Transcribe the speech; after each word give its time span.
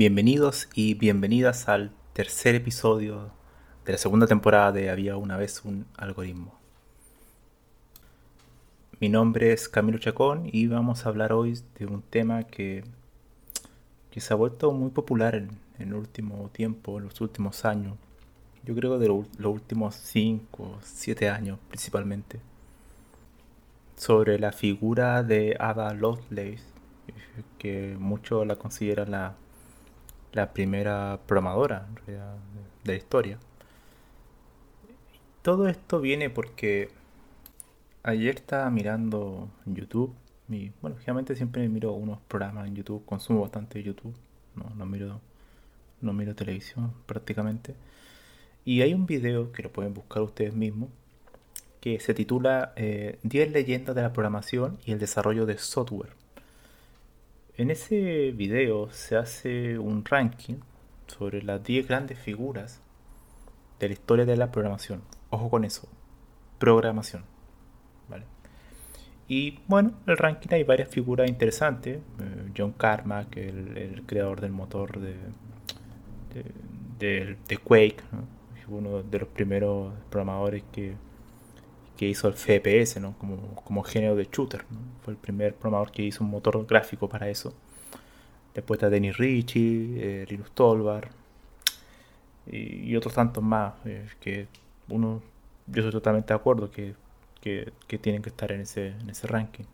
Bienvenidos 0.00 0.66
y 0.74 0.94
bienvenidas 0.94 1.68
al 1.68 1.92
tercer 2.14 2.54
episodio 2.54 3.32
de 3.84 3.92
la 3.92 3.98
segunda 3.98 4.26
temporada 4.26 4.72
de 4.72 4.88
Había 4.88 5.18
una 5.18 5.36
vez 5.36 5.62
un 5.62 5.84
algoritmo. 5.98 6.58
Mi 8.98 9.10
nombre 9.10 9.52
es 9.52 9.68
Camilo 9.68 9.98
Chacón 9.98 10.48
y 10.50 10.68
vamos 10.68 11.04
a 11.04 11.10
hablar 11.10 11.34
hoy 11.34 11.60
de 11.78 11.84
un 11.84 12.00
tema 12.00 12.44
que, 12.44 12.82
que 14.10 14.22
se 14.22 14.32
ha 14.32 14.38
vuelto 14.38 14.72
muy 14.72 14.88
popular 14.88 15.34
en, 15.34 15.50
el 15.78 15.92
último 15.92 16.48
tiempo, 16.50 16.96
en 16.96 17.04
los 17.04 17.20
últimos 17.20 17.66
años. 17.66 17.98
Yo 18.64 18.74
creo 18.74 18.98
de 18.98 19.08
los 19.08 19.52
últimos 19.52 19.96
5, 19.96 20.78
7 20.82 21.28
años 21.28 21.58
principalmente. 21.68 22.40
Sobre 23.96 24.38
la 24.38 24.52
figura 24.52 25.22
de 25.22 25.58
Ada 25.60 25.92
Lovelace, 25.92 26.64
que 27.58 27.98
muchos 27.98 28.46
la 28.46 28.56
consideran 28.56 29.10
la 29.10 29.34
la 30.32 30.52
primera 30.52 31.20
programadora 31.26 31.86
de 32.06 32.18
la 32.84 32.94
historia. 32.94 33.38
Todo 35.42 35.68
esto 35.68 36.00
viene 36.00 36.30
porque 36.30 36.90
ayer 38.02 38.36
estaba 38.36 38.70
mirando 38.70 39.48
YouTube. 39.66 40.14
Y, 40.48 40.72
bueno, 40.82 40.96
generalmente 40.96 41.36
siempre 41.36 41.68
miro 41.68 41.92
unos 41.92 42.18
programas 42.28 42.66
en 42.66 42.74
YouTube, 42.74 43.04
consumo 43.04 43.42
bastante 43.42 43.82
YouTube. 43.82 44.14
No, 44.54 44.84
miro, 44.84 45.20
no 46.00 46.12
miro 46.12 46.34
televisión 46.34 46.92
prácticamente. 47.06 47.74
Y 48.64 48.82
hay 48.82 48.92
un 48.92 49.06
video 49.06 49.52
que 49.52 49.62
lo 49.62 49.72
pueden 49.72 49.94
buscar 49.94 50.22
ustedes 50.22 50.54
mismos 50.54 50.90
que 51.80 51.98
se 51.98 52.12
titula 52.12 52.74
10 52.76 52.76
eh, 52.76 53.50
leyendas 53.50 53.96
de 53.96 54.02
la 54.02 54.12
programación 54.12 54.78
y 54.84 54.92
el 54.92 54.98
desarrollo 54.98 55.46
de 55.46 55.56
software. 55.56 56.19
En 57.60 57.70
ese 57.70 58.30
video 58.30 58.90
se 58.90 59.16
hace 59.16 59.78
un 59.78 60.02
ranking 60.02 60.60
sobre 61.06 61.42
las 61.42 61.62
10 61.62 61.88
grandes 61.88 62.18
figuras 62.18 62.80
de 63.78 63.88
la 63.88 63.92
historia 63.92 64.24
de 64.24 64.34
la 64.38 64.50
programación. 64.50 65.02
Ojo 65.28 65.50
con 65.50 65.66
eso, 65.66 65.86
programación. 66.58 67.22
Y 69.28 69.58
bueno, 69.68 69.92
el 70.06 70.16
ranking 70.16 70.48
hay 70.52 70.64
varias 70.64 70.88
figuras 70.88 71.28
interesantes. 71.28 71.98
Eh, 71.98 72.50
John 72.56 72.72
Carmack, 72.72 73.36
el, 73.36 73.76
el, 73.76 74.02
creador 74.06 74.40
del 74.40 74.52
motor 74.52 74.98
de, 74.98 75.16
de, 76.98 77.56
Quake, 77.58 78.00
uno 78.68 79.02
de 79.02 79.18
los 79.18 79.28
primeros 79.28 79.92
programadores 80.08 80.64
que 80.72 80.94
que 82.00 82.08
hizo 82.08 82.28
el 82.28 82.34
FPS, 82.34 82.98
¿no? 82.98 83.12
Como, 83.18 83.56
como 83.56 83.82
género 83.82 84.16
de 84.16 84.26
shooter. 84.32 84.64
Fue 85.04 85.12
el 85.12 85.18
primer 85.18 85.54
programador 85.54 85.92
que 85.92 86.02
hizo 86.02 86.24
un 86.24 86.30
motor 86.30 86.66
gráfico 86.66 87.10
para 87.10 87.28
eso. 87.28 87.52
Después 88.54 88.78
está 88.78 88.88
Denis 88.88 89.18
Ritchie, 89.18 90.22
eh, 90.22 90.26
Linus 90.26 90.50
Tolbar 90.52 91.10
y, 92.46 92.96
otros 92.96 93.12
tantos 93.12 93.44
más 93.44 93.74
eh, 93.84 94.08
que 94.18 94.48
uno, 94.88 95.20
yo 95.66 95.82
estoy 95.82 95.92
totalmente 95.92 96.32
de 96.32 96.36
acuerdo 96.40 96.70
que, 96.70 96.94
que, 97.42 97.70
tienen 97.98 98.22
que 98.22 98.30
estar 98.30 98.50
en 98.50 98.62
ese, 98.62 98.86
en 98.98 99.10
ese 99.10 99.26
ranking. 99.26 99.64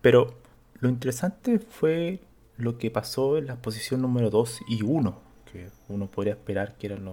Pero 0.00 0.34
lo 0.80 0.88
interesante 0.88 1.60
fue 1.60 2.18
lo 2.56 2.78
que 2.78 2.90
pasó 2.90 3.38
en 3.38 3.46
la 3.46 3.62
posición 3.62 4.02
número 4.02 4.28
2 4.28 4.62
y 4.66 4.82
1, 4.82 5.20
que 5.52 5.70
uno 5.88 6.08
podría 6.08 6.32
esperar 6.32 6.74
que 6.76 6.88
eran 6.88 7.04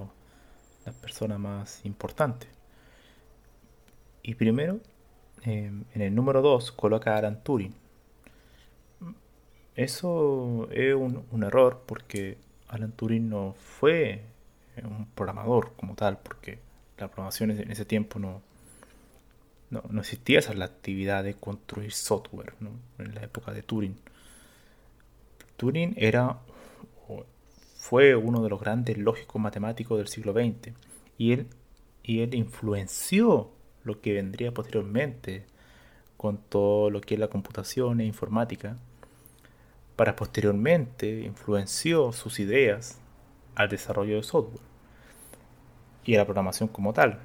las 0.83 0.95
personas 0.95 1.37
más 1.37 1.85
importantes. 1.85 2.54
Y 4.27 4.33
primero, 4.33 4.79
em, 5.43 5.83
en 5.93 6.01
el 6.01 6.15
número 6.15 6.41
2 6.41 6.71
coloca 6.71 7.13
a 7.13 7.19
Alan 7.19 7.43
Turing. 7.43 7.75
Eso 9.75 10.67
es 10.71 10.95
un, 10.95 11.43
error 11.43 11.83
porque 11.85 12.39
Alan 12.67 12.91
Turing 12.91 13.29
no 13.29 13.53
fue 13.53 14.23
un 14.83 15.05
programador 15.13 15.73
como 15.75 15.93
tal, 15.93 16.17
porque 16.17 16.57
la 16.97 17.07
programación 17.07 17.51
en 17.51 17.69
ese 17.69 17.85
tiempo 17.85 18.17
no, 18.17 18.41
no, 19.69 20.01
existía 20.01 20.39
esa 20.39 20.55
la 20.55 20.65
actividad 20.65 21.23
de 21.23 21.35
construir 21.35 21.91
software 21.91 22.53
en 22.97 23.13
la 23.13 23.21
época 23.21 23.51
de 23.53 23.61
Turing. 23.61 23.95
Turing 25.55 25.93
era 25.97 26.39
fue 27.77 28.15
uno 28.15 28.41
de 28.41 28.49
los 28.49 28.59
grandes 28.59 28.97
lógicos 28.97 29.39
matemáticos 29.39 29.99
del 29.99 30.07
siglo 30.07 30.33
XX 30.33 30.73
y 31.19 31.33
él, 31.33 31.47
y 32.01 32.21
él 32.21 32.33
influenció 32.33 33.51
lo 33.85 34.01
que 34.01 34.13
vendría 34.13 34.53
posteriormente 34.53 35.45
con 36.17 36.37
todo 36.37 36.89
lo 36.89 37.01
que 37.01 37.13
es 37.13 37.19
la 37.19 37.29
computación 37.29 38.01
e 38.01 38.05
informática, 38.05 38.77
para 39.95 40.15
posteriormente 40.15 41.21
influenció 41.21 42.11
sus 42.11 42.39
ideas 42.39 42.99
al 43.55 43.69
desarrollo 43.69 44.17
de 44.17 44.23
software 44.23 44.61
y 46.03 46.15
a 46.15 46.19
la 46.19 46.25
programación 46.25 46.69
como 46.69 46.93
tal. 46.93 47.19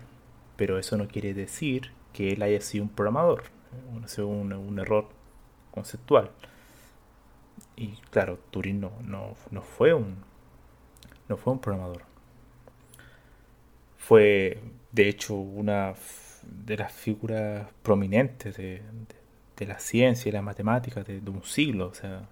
Pero 0.56 0.78
eso 0.78 0.96
no 0.96 1.08
quiere 1.08 1.34
decir 1.34 1.92
que 2.12 2.30
él 2.32 2.42
haya 2.42 2.60
sido 2.60 2.84
un 2.84 2.90
programador, 2.90 3.44
sido 4.06 4.28
un, 4.28 4.78
error 4.78 5.08
conceptual. 5.70 6.30
Y 7.76 7.92
claro, 8.10 8.38
Turing 8.50 8.80
no, 8.80 8.92
no, 9.02 9.62
fue 9.62 9.94
un 9.94 10.16
no 11.28 11.36
fue 11.36 11.52
un 11.52 11.60
programador. 11.60 12.02
Fue 13.96 14.60
de 14.92 15.08
hecho 15.08 15.34
una 15.34 15.94
de 16.42 16.76
las 16.76 16.92
figuras 16.92 17.66
prominentes 17.82 18.56
de, 18.56 18.82
la 19.58 19.78
ciencia 19.78 20.30
y 20.30 20.32
la 20.32 20.40
matemática 20.40 21.02
de, 21.02 21.20
un 21.30 21.44
siglo. 21.44 21.88
O 21.88 21.94
sea, 21.94 22.22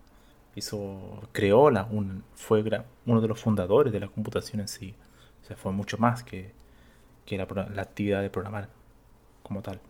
hizo, 0.55 1.23
creó 1.33 1.71
la, 1.71 1.85
un, 1.85 2.25
fue 2.35 2.65
uno 3.07 3.21
de 3.21 3.29
los 3.29 3.41
fundadores 3.41 3.93
de 3.93 4.01
la 4.01 4.09
computación 4.09 4.61
en 4.61 4.69
sí. 4.69 4.95
O 5.43 5.47
sea, 5.47 5.57
fue 5.57 5.73
mucho 5.73 5.99
más 5.99 6.23
que, 6.23 6.53
la, 7.31 7.83
actividad 7.83 8.23
de 8.23 8.31
programar 8.31 8.69
como 9.43 9.61
tal. 9.63 9.81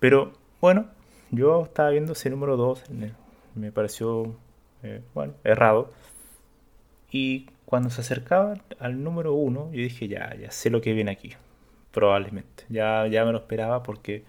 Pero 0.00 0.32
bueno, 0.60 0.86
yo 1.30 1.64
estaba 1.64 1.90
viendo 1.90 2.12
ese 2.12 2.30
número 2.30 2.56
2, 2.56 2.84
me 3.54 3.72
pareció, 3.72 4.34
eh, 4.82 5.02
bueno, 5.14 5.34
errado. 5.44 5.92
Y 7.10 7.46
cuando 7.64 7.90
se 7.90 8.00
acercaba 8.00 8.54
al 8.80 9.02
número 9.02 9.32
1, 9.34 9.70
yo 9.72 9.78
dije, 9.78 10.08
ya, 10.08 10.34
ya 10.34 10.50
sé 10.50 10.70
lo 10.70 10.80
que 10.80 10.92
viene 10.92 11.12
aquí 11.12 11.34
probablemente. 11.96 12.64
Ya, 12.68 13.06
ya 13.06 13.24
me 13.24 13.32
lo 13.32 13.38
esperaba 13.38 13.82
porque 13.82 14.22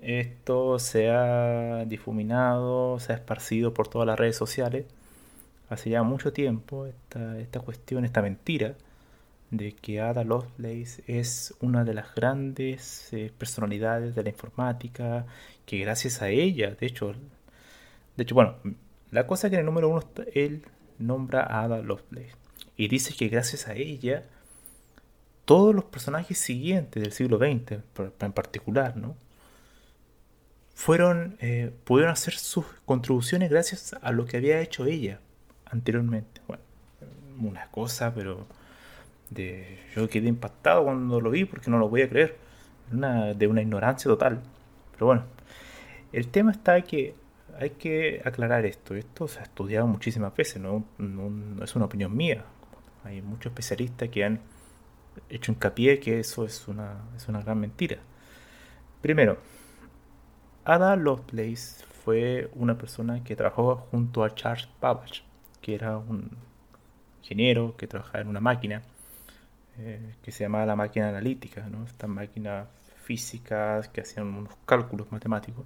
esto 0.00 0.80
se 0.80 1.10
ha 1.10 1.84
difuminado, 1.86 2.98
se 2.98 3.12
ha 3.12 3.14
esparcido 3.14 3.72
por 3.72 3.86
todas 3.86 4.04
las 4.08 4.18
redes 4.18 4.34
sociales 4.36 4.86
hace 5.70 5.90
ya 5.90 6.02
mucho 6.02 6.32
tiempo 6.32 6.86
esta, 6.86 7.38
esta 7.38 7.60
cuestión, 7.60 8.04
esta 8.04 8.20
mentira 8.20 8.74
de 9.50 9.72
que 9.72 10.00
Ada 10.00 10.24
Lovelace 10.24 11.04
es 11.06 11.54
una 11.60 11.84
de 11.84 11.94
las 11.94 12.14
grandes 12.16 13.12
eh, 13.12 13.32
personalidades 13.38 14.16
de 14.16 14.24
la 14.24 14.30
informática, 14.30 15.24
que 15.64 15.78
gracias 15.78 16.20
a 16.20 16.30
ella, 16.30 16.74
de 16.74 16.86
hecho, 16.86 17.14
de 18.16 18.22
hecho, 18.24 18.34
bueno, 18.34 18.56
la 19.12 19.26
cosa 19.28 19.46
es 19.46 19.50
que 19.50 19.56
en 19.56 19.60
el 19.60 19.66
número 19.66 19.88
uno 19.88 20.02
él 20.34 20.64
nombra 20.98 21.42
a 21.42 21.62
Ada 21.62 21.78
Lovelace 21.78 22.34
y 22.76 22.88
dice 22.88 23.14
que 23.14 23.28
gracias 23.28 23.68
a 23.68 23.74
ella 23.74 24.24
todos 25.44 25.74
los 25.74 25.84
personajes 25.84 26.38
siguientes 26.38 27.02
del 27.02 27.12
siglo 27.12 27.38
XX, 27.38 27.82
en 28.20 28.32
particular, 28.32 28.96
¿no? 28.96 29.16
Fueron, 30.74 31.36
eh, 31.40 31.72
pudieron 31.84 32.12
hacer 32.12 32.34
sus 32.34 32.64
contribuciones 32.84 33.50
gracias 33.50 33.94
a 34.00 34.12
lo 34.12 34.24
que 34.26 34.38
había 34.38 34.60
hecho 34.60 34.86
ella 34.86 35.20
anteriormente. 35.66 36.40
Bueno, 36.46 36.62
una 37.40 37.66
cosa, 37.70 38.14
pero 38.14 38.46
de, 39.30 39.78
yo 39.94 40.08
quedé 40.08 40.28
impactado 40.28 40.84
cuando 40.84 41.20
lo 41.20 41.30
vi 41.30 41.44
porque 41.44 41.70
no 41.70 41.78
lo 41.78 41.88
voy 41.88 42.02
a 42.02 42.08
creer. 42.08 42.36
De 42.90 43.46
una 43.46 43.62
ignorancia 43.62 44.08
total. 44.10 44.42
Pero 44.92 45.06
bueno, 45.06 45.24
el 46.12 46.28
tema 46.28 46.50
está 46.50 46.82
que 46.82 47.14
hay 47.58 47.70
que 47.70 48.20
aclarar 48.24 48.66
esto. 48.66 48.94
Esto 48.94 49.28
se 49.28 49.40
ha 49.40 49.42
estudiado 49.42 49.86
muchísimas 49.86 50.34
veces, 50.34 50.60
no, 50.60 50.84
es 51.62 51.74
una 51.74 51.86
opinión 51.86 52.14
mía. 52.14 52.44
Hay 53.04 53.22
muchos 53.22 53.46
especialistas 53.46 54.08
que 54.10 54.24
han 54.24 54.40
hecho 55.28 55.52
hincapié 55.52 56.00
que 56.00 56.20
eso 56.20 56.44
es 56.44 56.68
una, 56.68 57.00
es 57.16 57.28
una 57.28 57.42
gran 57.42 57.58
mentira. 57.60 57.98
Primero, 59.00 59.38
Ada 60.64 60.96
Lovelace 60.96 61.84
fue 62.04 62.50
una 62.54 62.78
persona 62.78 63.22
que 63.24 63.36
trabajó 63.36 63.76
junto 63.90 64.24
a 64.24 64.34
Charles 64.34 64.68
Babbage, 64.80 65.22
que 65.60 65.74
era 65.74 65.98
un 65.98 66.30
ingeniero 67.20 67.76
que 67.76 67.86
trabajaba 67.86 68.20
en 68.20 68.28
una 68.28 68.40
máquina 68.40 68.82
eh, 69.78 70.14
que 70.22 70.32
se 70.32 70.44
llamaba 70.44 70.66
la 70.66 70.76
máquina 70.76 71.08
analítica, 71.08 71.66
¿no? 71.68 71.84
estas 71.84 72.10
máquinas 72.10 72.68
físicas 73.04 73.88
que 73.88 74.02
hacían 74.02 74.26
unos 74.26 74.54
cálculos 74.66 75.10
matemáticos, 75.10 75.64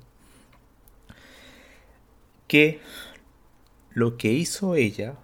que 2.46 2.80
lo 3.90 4.16
que 4.16 4.32
hizo 4.32 4.76
ella 4.76 5.14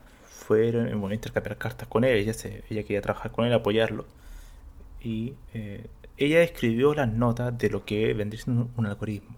fue 0.42 0.70
bueno, 0.94 1.14
intercambiar 1.14 1.56
cartas 1.58 1.88
con 1.88 2.04
él, 2.04 2.16
ella, 2.16 2.32
ella 2.70 2.82
quería 2.82 3.02
trabajar 3.02 3.32
con 3.32 3.44
él, 3.44 3.52
apoyarlo, 3.52 4.06
y 5.00 5.34
eh, 5.54 5.86
ella 6.16 6.42
escribió 6.42 6.94
las 6.94 7.08
notas 7.12 7.56
de 7.56 7.70
lo 7.70 7.84
que 7.84 8.12
vendría 8.14 8.42
siendo 8.42 8.68
un 8.76 8.86
algoritmo 8.86 9.36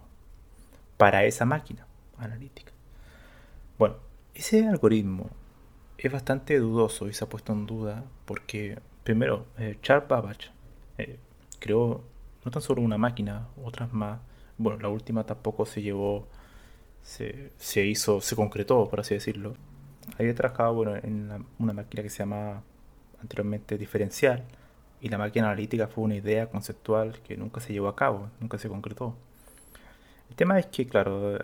para 0.96 1.24
esa 1.24 1.44
máquina 1.44 1.86
analítica. 2.18 2.72
Bueno, 3.78 3.96
ese 4.34 4.66
algoritmo 4.66 5.30
es 5.98 6.12
bastante 6.12 6.58
dudoso 6.58 7.08
y 7.08 7.14
se 7.14 7.24
ha 7.24 7.28
puesto 7.28 7.52
en 7.52 7.66
duda 7.66 8.04
porque 8.24 8.78
Primero, 9.04 9.44
eh, 9.58 9.76
Charles 9.82 10.08
Babbage 10.08 10.50
eh, 10.96 11.18
creó 11.60 12.02
no 12.42 12.50
tan 12.50 12.62
solo 12.62 12.80
una 12.80 12.96
máquina, 12.96 13.48
otras 13.62 13.92
más. 13.92 14.18
Bueno, 14.56 14.80
la 14.80 14.88
última 14.88 15.24
tampoco 15.24 15.66
se 15.66 15.82
llevó, 15.82 16.26
se, 17.02 17.86
hizo, 17.86 18.22
se 18.22 18.34
concretó, 18.34 18.88
por 18.88 19.00
así 19.00 19.14
decirlo. 19.14 19.54
Había 20.18 20.34
trabajado 20.34 20.74
bueno, 20.74 20.96
en 20.96 21.46
una 21.58 21.72
máquina 21.72 22.02
que 22.02 22.10
se 22.10 22.18
llama 22.18 22.62
anteriormente 23.20 23.78
diferencial 23.78 24.44
y 25.00 25.08
la 25.08 25.18
máquina 25.18 25.46
analítica 25.46 25.86
fue 25.88 26.04
una 26.04 26.16
idea 26.16 26.48
conceptual 26.48 27.20
que 27.20 27.36
nunca 27.36 27.60
se 27.60 27.72
llevó 27.72 27.88
a 27.88 27.96
cabo, 27.96 28.30
nunca 28.40 28.58
se 28.58 28.68
concretó. 28.68 29.16
El 30.30 30.36
tema 30.36 30.58
es 30.58 30.66
que, 30.66 30.86
claro, 30.86 31.38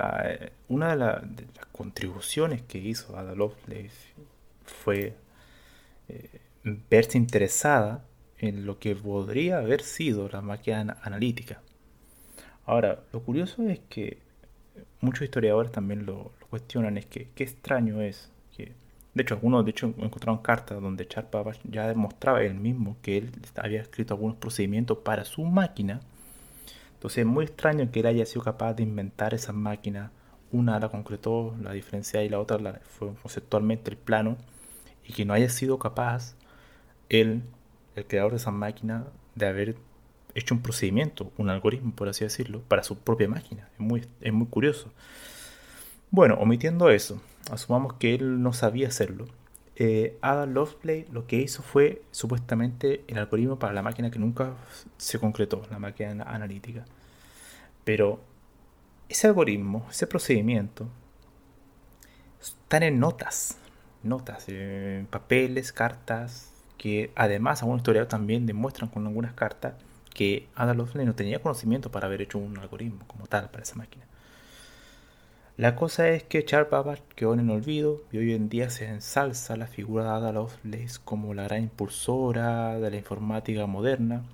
una 0.68 0.90
de, 0.90 0.96
las 0.96 1.66
contribuciones 1.70 2.62
que 2.62 2.78
hizo 2.78 3.16
Ada 3.16 3.34
Lovelace 3.34 4.14
fue 4.64 5.14
eh, 6.08 6.40
verse 6.64 7.18
interesada 7.18 8.04
en 8.38 8.64
lo 8.66 8.78
que 8.78 8.96
podría 8.96 9.58
haber 9.58 9.82
sido 9.82 10.28
la 10.28 10.40
máquina 10.40 10.96
analítica. 11.02 11.60
Ahora, 12.64 13.00
lo 13.12 13.20
curioso 13.20 13.62
es 13.68 13.80
que 13.88 14.18
muchos 15.00 15.22
historiadores 15.22 15.72
también 15.72 16.06
lo, 16.06 16.32
cuestionan, 16.48 16.96
es 16.96 17.06
que 17.06 17.28
qué 17.34 17.44
extraño 17.44 18.00
es 18.00 18.30
de 19.12 19.22
hecho, 19.22 19.34
algunos 19.34 19.64
de 19.64 19.72
hecho 19.72 19.86
encontraron 19.98 20.38
cartas 20.38 20.80
donde 20.80 21.06
Charpa 21.06 21.42
ya 21.64 21.88
demostraba 21.88 22.42
él 22.42 22.54
mismo 22.54 22.96
que 23.02 23.18
él 23.18 23.32
había 23.56 23.80
escrito 23.80 24.14
algunos 24.14 24.36
procedimientos 24.36 24.98
para 24.98 25.24
su 25.24 25.42
máquina. 25.44 26.00
Entonces 26.94 27.18
es 27.18 27.26
muy 27.26 27.44
extraño 27.44 27.90
que 27.90 28.00
él 28.00 28.06
haya 28.06 28.24
sido 28.26 28.42
capaz 28.42 28.74
de 28.74 28.84
inventar 28.84 29.34
esas 29.34 29.54
máquinas. 29.54 30.10
Una 30.52 30.78
la 30.78 30.88
concretó, 30.88 31.56
la 31.60 31.72
diferencia 31.72 32.22
y 32.22 32.28
la 32.28 32.38
otra 32.38 32.80
fue 32.84 33.12
conceptualmente 33.14 33.90
el 33.90 33.96
plano 33.96 34.36
y 35.06 35.12
que 35.12 35.24
no 35.24 35.34
haya 35.34 35.48
sido 35.48 35.78
capaz 35.78 36.36
él, 37.08 37.42
el 37.96 38.06
creador 38.06 38.32
de 38.32 38.36
esa 38.36 38.52
máquina, 38.52 39.06
de 39.34 39.46
haber 39.46 39.76
hecho 40.34 40.54
un 40.54 40.62
procedimiento, 40.62 41.32
un 41.36 41.50
algoritmo, 41.50 41.92
por 41.94 42.08
así 42.08 42.24
decirlo, 42.24 42.62
para 42.68 42.84
su 42.84 42.96
propia 42.98 43.28
máquina. 43.28 43.68
Es 43.74 43.80
muy, 43.80 44.06
es 44.20 44.32
muy 44.32 44.46
curioso. 44.46 44.92
Bueno, 46.10 46.34
omitiendo 46.34 46.90
eso, 46.90 47.20
asumamos 47.50 47.94
que 47.94 48.14
él 48.14 48.42
no 48.42 48.52
sabía 48.52 48.88
hacerlo. 48.88 49.26
Eh, 49.76 50.18
Ada 50.20 50.46
Lovelace 50.46 51.06
lo 51.10 51.26
que 51.26 51.36
hizo 51.36 51.62
fue 51.62 52.02
supuestamente 52.10 53.02
el 53.08 53.18
algoritmo 53.18 53.58
para 53.58 53.72
la 53.72 53.82
máquina 53.82 54.10
que 54.10 54.18
nunca 54.18 54.54
se 54.98 55.18
concretó, 55.18 55.62
la 55.70 55.78
máquina 55.78 56.24
analítica. 56.24 56.84
Pero 57.84 58.20
ese 59.08 59.26
algoritmo, 59.26 59.86
ese 59.90 60.06
procedimiento, 60.06 60.86
están 62.40 62.82
en 62.82 63.00
notas, 63.00 63.58
notas, 64.02 64.48
en 64.48 65.06
papeles, 65.06 65.72
cartas, 65.72 66.52
que 66.76 67.10
además 67.14 67.62
algunos 67.62 67.80
historiadores 67.80 68.10
también 68.10 68.46
demuestran 68.46 68.90
con 68.90 69.06
algunas 69.06 69.34
cartas 69.34 69.74
que 70.14 70.48
Ada 70.54 70.74
Lovelace 70.74 71.04
no 71.04 71.14
tenía 71.14 71.40
conocimiento 71.40 71.90
para 71.90 72.06
haber 72.06 72.22
hecho 72.22 72.38
un 72.38 72.58
algoritmo 72.58 73.06
como 73.06 73.26
tal 73.26 73.50
para 73.50 73.62
esa 73.62 73.76
máquina. 73.76 74.04
La 75.60 75.76
cosa 75.76 76.08
es 76.08 76.22
que 76.22 76.42
Charles 76.42 76.70
Babbage 76.70 77.02
quedó 77.14 77.34
en 77.34 77.40
el 77.40 77.50
olvido 77.50 78.02
y 78.10 78.16
hoy 78.16 78.32
en 78.32 78.48
día 78.48 78.70
se 78.70 78.86
ensalza 78.86 79.58
la 79.58 79.66
figura 79.66 80.04
de 80.04 80.08
Ada 80.08 80.32
Lovelace 80.32 80.98
como 81.04 81.34
la 81.34 81.42
gran 81.42 81.64
impulsora 81.64 82.80
de 82.80 82.90
la 82.90 82.96
informática 82.96 83.66
moderna. 83.66 84.24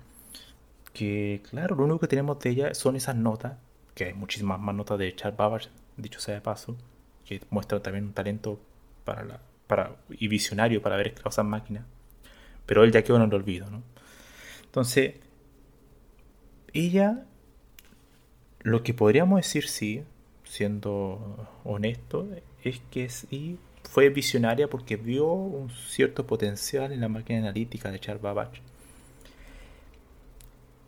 Que 0.93 1.41
claro, 1.49 1.75
lo 1.75 1.83
único 1.83 1.99
que 1.99 2.07
tenemos 2.07 2.39
de 2.39 2.49
ella 2.51 2.73
son 2.73 2.95
esas 2.95 3.17
notas, 3.17 3.57
que 3.93 4.05
hay 4.05 4.13
muchísimas 4.13 4.57
más 4.57 4.73
notas 4.73 4.99
de 4.99 5.13
Charles 5.17 5.35
Babbage, 5.35 5.69
dicho 5.97 6.21
sea 6.21 6.35
de 6.35 6.39
paso, 6.39 6.77
que 7.25 7.41
muestra 7.49 7.81
también 7.81 8.05
un 8.05 8.13
talento 8.13 8.57
para 9.03 9.25
la, 9.25 9.41
para, 9.67 9.97
y 10.09 10.29
visionario 10.29 10.81
para 10.81 10.95
creado 10.95 11.29
esas 11.29 11.43
máquinas 11.43 11.83
pero 12.65 12.85
él 12.85 12.93
ya 12.93 13.03
quedó 13.03 13.17
en 13.17 13.23
el 13.23 13.33
olvido, 13.33 13.69
¿no? 13.69 13.83
Entonces, 14.63 15.15
ella, 16.71 17.25
lo 18.61 18.81
que 18.83 18.93
podríamos 18.93 19.39
decir, 19.39 19.67
sí, 19.67 20.05
siendo 20.57 21.47
honesto, 21.63 22.27
es 22.63 22.81
que 22.91 23.09
sí 23.09 23.59
fue 23.83 24.09
visionaria 24.09 24.67
porque 24.67 24.97
vio 24.97 25.31
un 25.31 25.69
cierto 25.69 26.25
potencial 26.25 26.91
en 26.91 27.01
la 27.01 27.09
máquina 27.09 27.39
analítica 27.39 27.91
de 27.91 27.99
Charles 27.99 28.23
Babbage. 28.23 28.61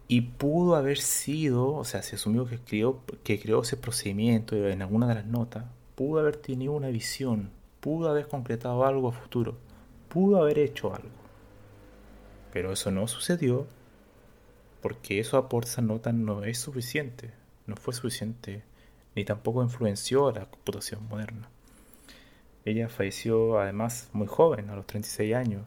Y 0.08 0.22
pudo 0.22 0.76
haber 0.76 0.98
sido, 0.98 1.76
o 1.76 1.86
sea, 1.86 2.02
se 2.02 2.16
asumió 2.16 2.48
que, 2.48 2.58
creó, 2.58 3.02
que 3.24 3.40
creó 3.40 3.62
ese 3.62 3.78
procedimiento 3.78 4.56
en 4.56 4.82
alguna 4.82 5.08
de 5.08 5.16
las 5.16 5.26
notas, 5.26 5.66
pudo 5.94 6.20
haber 6.20 6.38
tenido 6.38 6.74
una 6.74 6.88
visión, 6.88 7.52
pudo 7.80 8.10
haber 8.10 8.28
concretado 8.28 8.84
algo 8.86 9.10
a 9.10 9.12
futuro, 9.12 9.56
pudo 10.08 10.42
haber 10.42 10.58
hecho 10.58 10.96
algo. 10.96 11.10
Pero 12.52 12.74
eso 12.74 12.90
no 12.90 13.08
sucedió 13.08 13.68
porque 14.82 15.20
eso 15.20 15.38
a 15.38 15.60
esa 15.60 15.84
nota 15.84 16.12
no 16.12 16.44
es 16.44 16.58
suficiente, 16.58 17.32
no 17.68 17.76
fue 17.76 17.94
suficiente, 17.94 18.64
ni 19.20 19.26
tampoco 19.26 19.62
influenció 19.62 20.32
la 20.32 20.46
computación 20.46 21.06
moderna. 21.10 21.50
Ella 22.64 22.88
falleció 22.88 23.60
además 23.60 24.10
muy 24.14 24.28
joven, 24.28 24.70
a 24.70 24.78
los 24.78 24.88
36 24.88 25.36
años. 25.36 25.64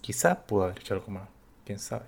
Quizás 0.00 0.38
pudo 0.38 0.64
haber 0.64 0.80
hecho 0.80 0.94
algo 0.94 1.06
más, 1.12 1.28
quién 1.64 1.78
sabe. 1.78 2.06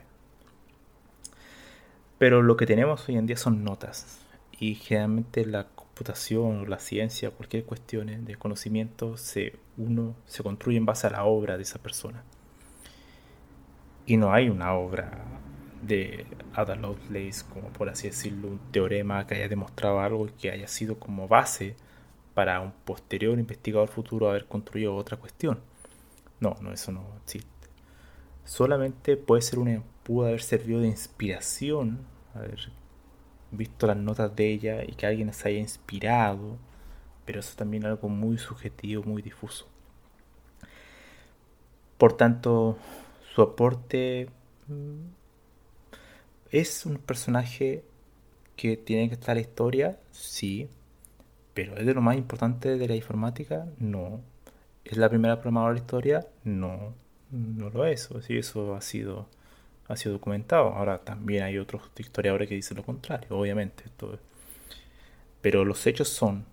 Pero 2.19 2.43
lo 2.43 2.57
que 2.57 2.67
tenemos 2.67 3.09
hoy 3.09 3.17
en 3.17 3.27
día 3.27 3.37
son 3.37 3.63
notas. 3.63 4.19
Y 4.59 4.75
generalmente 4.75 5.47
la 5.47 5.69
computación, 5.69 6.69
la 6.69 6.81
ciencia, 6.81 7.31
cualquier 7.31 7.65
cuestión 7.65 8.25
de 8.25 8.35
conocimiento, 8.35 9.17
se, 9.17 9.55
uno 9.77 10.17
se 10.27 10.43
construye 10.43 10.79
en 10.79 10.87
base 10.87 11.07
a 11.07 11.11
la 11.11 11.25
obra 11.25 11.57
de 11.57 11.63
esa 11.63 11.79
persona. 11.79 12.25
Y 14.05 14.17
no 14.17 14.33
hay 14.33 14.49
una 14.49 14.75
obra 14.75 15.42
de 15.83 16.27
Ada 16.55 16.77
Lovelace, 16.77 17.45
como 17.53 17.69
por 17.71 17.89
así 17.89 18.09
decirlo, 18.09 18.49
un 18.49 18.61
teorema 18.71 19.27
que 19.27 19.35
haya 19.35 19.49
demostrado 19.49 20.01
algo 20.01 20.27
y 20.27 20.31
que 20.31 20.51
haya 20.51 20.69
sido 20.69 20.99
como 20.99 21.29
base 21.29 21.77
para 22.35 22.61
un 22.61 22.73
posterior 22.73 23.39
investigador 23.39 23.89
futuro 23.89 24.31
haber 24.31 24.47
construido 24.47 24.95
otra 24.95 25.17
cuestión. 25.17 25.61
No, 26.41 26.57
no, 26.61 26.73
eso 26.73 26.93
no 26.93 27.05
existe. 27.23 27.51
Solamente 28.45 29.17
puede 29.17 29.43
ser 29.43 29.59
una, 29.59 29.83
pudo 30.03 30.27
haber 30.27 30.43
servido 30.43 30.81
de 30.81 30.89
inspiración, 30.89 31.99
haber 32.35 32.59
visto 33.51 33.87
las 33.87 33.97
notas 33.97 34.35
de 34.35 34.51
ella 34.51 34.83
y 34.85 34.93
que 34.93 35.07
alguien 35.07 35.33
se 35.33 35.49
haya 35.49 35.59
inspirado, 35.59 36.57
pero 37.25 37.41
eso 37.41 37.55
también 37.57 37.85
es 37.85 37.91
algo 37.91 38.09
muy 38.09 38.39
subjetivo, 38.39 39.03
muy 39.05 39.23
difuso. 39.23 39.67
Por 41.99 42.15
tanto, 42.15 42.77
su 43.35 43.43
aporte 43.43 44.29
mm, 44.67 45.22
es 46.53 46.87
un 46.87 46.99
personaje 46.99 47.83
que 48.57 48.77
tiene 48.77 49.09
que 49.09 49.15
estar 49.15 49.37
en 49.37 49.43
la 49.43 49.49
historia, 49.49 49.99
sí, 50.13 50.69
pero 51.55 51.77
es 51.77 51.87
de 51.87 51.95
lo 51.95 52.03
más 52.03 52.17
importante 52.17 52.77
de 52.77 52.89
la 52.89 52.95
informática, 52.95 53.67
no. 53.79 54.21
¿Es 54.85 54.97
la 54.97 55.09
primera 55.09 55.37
programadora 55.37 55.75
de 55.75 55.81
la 55.81 55.85
historia? 55.85 56.27
No, 56.45 56.95
no 57.31 57.71
lo 57.71 57.87
es. 57.87 58.09
Sí, 58.27 58.37
eso 58.39 58.75
ha 58.75 58.81
sido, 58.81 59.29
ha 59.89 59.97
sido 59.97 60.15
documentado. 60.15 60.69
Ahora 60.69 60.99
también 60.99 61.45
hay 61.45 61.59
otros 61.59 61.83
historiadores 61.97 62.49
que 62.49 62.57
dicen 62.57 62.77
lo 62.77 62.85
contrario, 62.85 63.29
obviamente. 63.31 63.85
Pero 65.41 65.65
los 65.65 65.87
hechos 65.87 66.09
son 66.09 66.45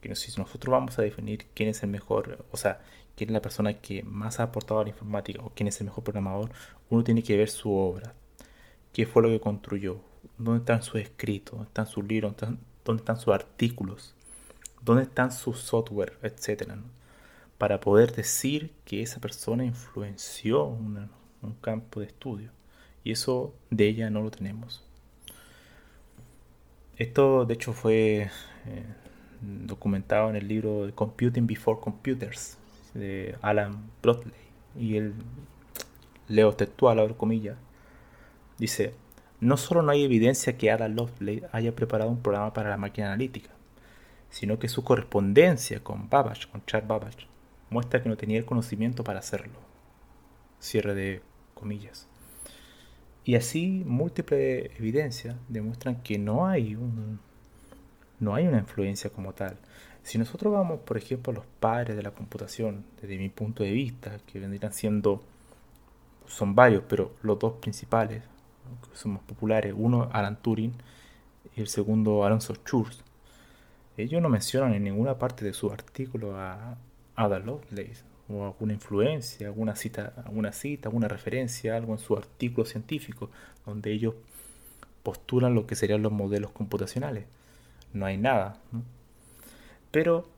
que 0.00 0.14
si 0.16 0.38
nosotros 0.40 0.72
vamos 0.72 0.98
a 0.98 1.02
definir 1.02 1.46
quién 1.54 1.68
es 1.68 1.82
el 1.82 1.90
mejor, 1.90 2.44
o 2.52 2.56
sea, 2.56 2.80
quién 3.16 3.30
es 3.30 3.34
la 3.34 3.42
persona 3.42 3.74
que 3.74 4.02
más 4.02 4.40
ha 4.40 4.44
aportado 4.44 4.80
a 4.80 4.84
la 4.84 4.90
informática 4.90 5.42
o 5.42 5.50
quién 5.54 5.68
es 5.68 5.80
el 5.80 5.86
mejor 5.86 6.04
programador, 6.04 6.50
uno 6.88 7.04
tiene 7.04 7.22
que 7.22 7.36
ver 7.36 7.48
su 7.50 7.72
obra. 7.72 8.14
¿Qué 8.92 9.06
fue 9.06 9.22
lo 9.22 9.28
que 9.28 9.40
construyó? 9.40 10.00
¿Dónde 10.38 10.60
están 10.60 10.82
sus 10.82 11.00
escritos? 11.00 11.54
¿Dónde 11.54 11.68
están 11.68 11.86
sus 11.86 12.04
libros? 12.04 12.34
¿Dónde 12.84 13.00
están 13.00 13.16
sus 13.16 13.34
artículos? 13.34 14.14
¿Dónde 14.82 15.02
están 15.04 15.32
sus 15.32 15.58
software? 15.58 16.18
Etcétera. 16.22 16.78
Para 17.58 17.80
poder 17.80 18.12
decir 18.12 18.72
que 18.84 19.02
esa 19.02 19.20
persona 19.20 19.64
influenció 19.64 20.64
un 20.64 21.54
campo 21.60 22.00
de 22.00 22.06
estudio. 22.06 22.50
Y 23.04 23.12
eso 23.12 23.54
de 23.70 23.88
ella 23.88 24.10
no 24.10 24.22
lo 24.22 24.30
tenemos. 24.30 24.84
Esto 27.00 27.46
de 27.46 27.54
hecho 27.54 27.72
fue 27.72 28.30
eh, 28.66 28.84
documentado 29.40 30.28
en 30.28 30.36
el 30.36 30.46
libro 30.46 30.90
Computing 30.94 31.46
Before 31.46 31.80
Computers 31.80 32.58
de 32.92 33.36
Alan 33.40 33.90
Broadley. 34.02 34.34
Y 34.78 34.96
él, 34.96 35.14
leo 36.28 36.52
textual, 36.52 36.98
abro 36.98 37.16
comillas, 37.16 37.56
dice, 38.60 38.94
no 39.40 39.56
solo 39.56 39.82
no 39.82 39.90
hay 39.90 40.04
evidencia 40.04 40.56
que 40.58 40.70
Ada 40.70 40.88
Lovelace 40.88 41.48
haya 41.50 41.74
preparado 41.74 42.10
un 42.10 42.22
programa 42.22 42.52
para 42.52 42.68
la 42.68 42.76
máquina 42.76 43.08
analítica, 43.08 43.50
sino 44.28 44.58
que 44.58 44.68
su 44.68 44.84
correspondencia 44.84 45.82
con 45.82 46.10
Babbage, 46.10 46.48
con 46.48 46.64
Charles 46.66 46.88
Babbage, 46.88 47.26
muestra 47.70 48.02
que 48.02 48.08
no 48.10 48.16
tenía 48.16 48.38
el 48.38 48.44
conocimiento 48.44 49.02
para 49.02 49.20
hacerlo. 49.20 49.58
Cierre 50.60 50.94
de 50.94 51.22
comillas. 51.54 52.06
Y 53.24 53.34
así 53.34 53.82
múltiples 53.86 54.70
evidencias 54.78 55.36
demuestran 55.48 56.02
que 56.02 56.18
no 56.18 56.46
hay 56.46 56.74
un, 56.74 57.20
no 58.18 58.34
hay 58.34 58.46
una 58.46 58.58
influencia 58.58 59.10
como 59.10 59.32
tal. 59.32 59.56
Si 60.02 60.18
nosotros 60.18 60.52
vamos, 60.52 60.80
por 60.80 60.98
ejemplo, 60.98 61.32
a 61.32 61.36
los 61.36 61.46
padres 61.46 61.96
de 61.96 62.02
la 62.02 62.10
computación, 62.10 62.84
desde 63.00 63.16
mi 63.16 63.28
punto 63.30 63.62
de 63.62 63.70
vista, 63.70 64.18
que 64.26 64.38
vendrían 64.38 64.72
siendo, 64.72 65.22
son 66.26 66.54
varios, 66.54 66.84
pero 66.88 67.14
los 67.22 67.38
dos 67.38 67.54
principales, 67.54 68.22
que 68.90 68.96
son 68.96 69.12
más 69.12 69.22
populares, 69.22 69.74
uno 69.76 70.08
Alan 70.12 70.36
Turing 70.40 70.72
y 71.56 71.60
el 71.60 71.68
segundo 71.68 72.24
Alonso 72.24 72.54
Schurz, 72.54 73.02
ellos 73.96 74.22
no 74.22 74.28
mencionan 74.28 74.74
en 74.74 74.84
ninguna 74.84 75.18
parte 75.18 75.44
de 75.44 75.52
su 75.52 75.70
artículo 75.70 76.38
a 76.38 76.76
Ada 77.16 77.38
Lovelace 77.38 78.04
o 78.28 78.44
alguna 78.44 78.72
influencia, 78.72 79.48
alguna 79.48 79.76
cita, 79.76 80.14
alguna 80.24 80.52
cita, 80.52 80.88
alguna 80.88 81.08
referencia, 81.08 81.76
algo 81.76 81.92
en 81.92 81.98
su 81.98 82.16
artículo 82.16 82.64
científico 82.64 83.30
donde 83.66 83.92
ellos 83.92 84.14
postulan 85.02 85.54
lo 85.54 85.66
que 85.66 85.74
serían 85.74 86.02
los 86.02 86.12
modelos 86.12 86.50
computacionales. 86.52 87.24
No 87.92 88.06
hay 88.06 88.16
nada. 88.16 88.58
Pero 89.90 90.28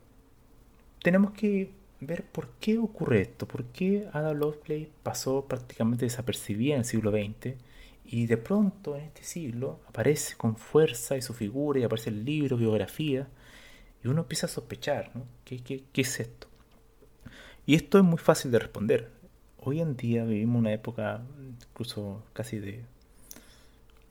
tenemos 1.02 1.32
que 1.32 1.70
ver 2.00 2.24
por 2.24 2.48
qué 2.60 2.78
ocurre 2.78 3.20
esto, 3.22 3.46
por 3.46 3.64
qué 3.64 4.08
Ada 4.12 4.32
Lovelace 4.32 4.90
pasó 5.02 5.44
prácticamente 5.44 6.06
desapercibida 6.06 6.74
en 6.74 6.80
el 6.80 6.84
siglo 6.84 7.10
XX 7.10 7.54
y 8.04 8.26
de 8.26 8.36
pronto 8.36 8.96
en 8.96 9.04
este 9.04 9.24
siglo 9.24 9.80
aparece 9.86 10.36
con 10.36 10.56
fuerza 10.56 11.16
y 11.16 11.22
su 11.22 11.34
figura 11.34 11.80
y 11.80 11.84
aparece 11.84 12.10
el 12.10 12.24
libro, 12.24 12.56
biografía, 12.56 13.28
y 14.02 14.08
uno 14.08 14.22
empieza 14.22 14.46
a 14.46 14.50
sospechar, 14.50 15.12
¿no? 15.14 15.24
¿Qué, 15.44 15.84
es 15.94 16.20
esto? 16.20 16.48
Y 17.66 17.74
esto 17.74 17.98
es 17.98 18.04
muy 18.04 18.18
fácil 18.18 18.50
de 18.50 18.58
responder. 18.58 19.10
Hoy 19.58 19.80
en 19.80 19.96
día 19.96 20.24
vivimos 20.24 20.58
una 20.58 20.72
época 20.72 21.22
incluso 21.70 22.24
casi 22.32 22.58
de, 22.58 22.84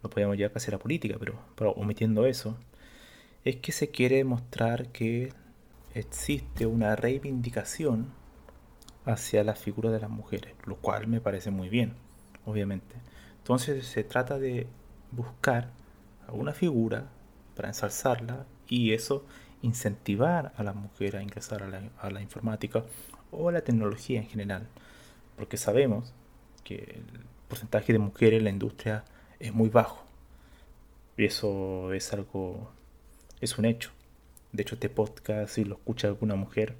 no 0.02 0.10
podríamos 0.10 0.38
llegar 0.38 0.54
casi 0.54 0.72
a 0.72 0.72
la 0.72 0.80
política, 0.80 1.18
pero, 1.20 1.40
pero 1.56 1.72
omitiendo 1.72 2.26
eso, 2.26 2.58
es 3.44 3.58
que 3.58 3.72
se 3.72 3.90
quiere 3.90 4.24
mostrar 4.24 4.90
que 4.90 5.34
existe 5.94 6.66
una 6.66 6.96
reivindicación 6.96 8.14
hacia 9.06 9.44
la 9.44 9.56
figura 9.56 9.90
de 9.90 10.00
las 10.00 10.10
mujeres, 10.10 10.54
lo 10.66 10.78
cual 10.78 11.08
me 11.08 11.20
parece 11.22 11.52
muy 11.52 11.70
bien, 11.70 11.96
obviamente. 12.46 12.96
Entonces 13.42 13.86
se 13.86 14.04
trata 14.04 14.40
de 14.40 14.68
buscar 15.12 15.72
a 16.28 16.32
una 16.32 16.54
figura 16.54 17.10
para 17.56 17.70
ensalzarla 17.70 18.46
y 18.68 18.94
eso 18.94 19.26
incentivar 19.62 20.54
a 20.56 20.64
la 20.64 20.74
mujer 20.74 21.18
a 21.18 21.24
ingresar 21.24 21.64
a 21.64 22.10
la, 22.10 22.22
informática 22.22 22.84
o 23.32 23.50
a 23.50 23.52
la 23.52 23.62
tecnología 23.62 24.20
en 24.20 24.28
general, 24.28 24.68
porque 25.36 25.58
sabemos 25.58 26.14
que 26.64 26.76
el 26.76 27.26
porcentaje 27.48 27.94
de 27.94 28.00
mujeres 28.00 28.40
en 28.40 28.46
la 28.46 28.50
industria 28.50 29.04
es 29.40 29.54
muy 29.54 29.70
bajo 29.70 30.04
y 31.18 31.26
eso 31.26 31.94
es 31.94 32.14
algo, 32.14 32.72
es 33.42 33.58
un 33.58 33.66
hecho. 33.66 33.92
De 34.52 34.64
hecho, 34.64 34.76
este 34.76 34.90
podcast, 34.90 35.56
si 35.56 35.64
lo 35.64 35.76
escucha 35.76 36.08
alguna 36.08 36.36
mujer, 36.36 36.76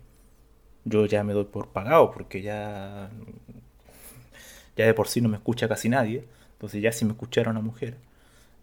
yo 0.84 1.06
ya 1.06 1.24
me 1.24 1.34
doy 1.34 1.46
por 1.46 1.70
pagado 1.70 2.12
porque 2.12 2.42
ya, 2.42 3.10
ya 4.76 4.86
de 4.86 4.94
por 4.94 5.08
sí 5.08 5.22
no 5.22 5.30
me 5.30 5.38
escucha 5.38 5.68
casi 5.68 5.90
nadie. 5.90 6.26
Entonces 6.62 6.84
ya 6.84 6.92
si 6.92 7.06
me 7.06 7.14
escuchara 7.14 7.50
una 7.50 7.62
mujer, 7.62 7.98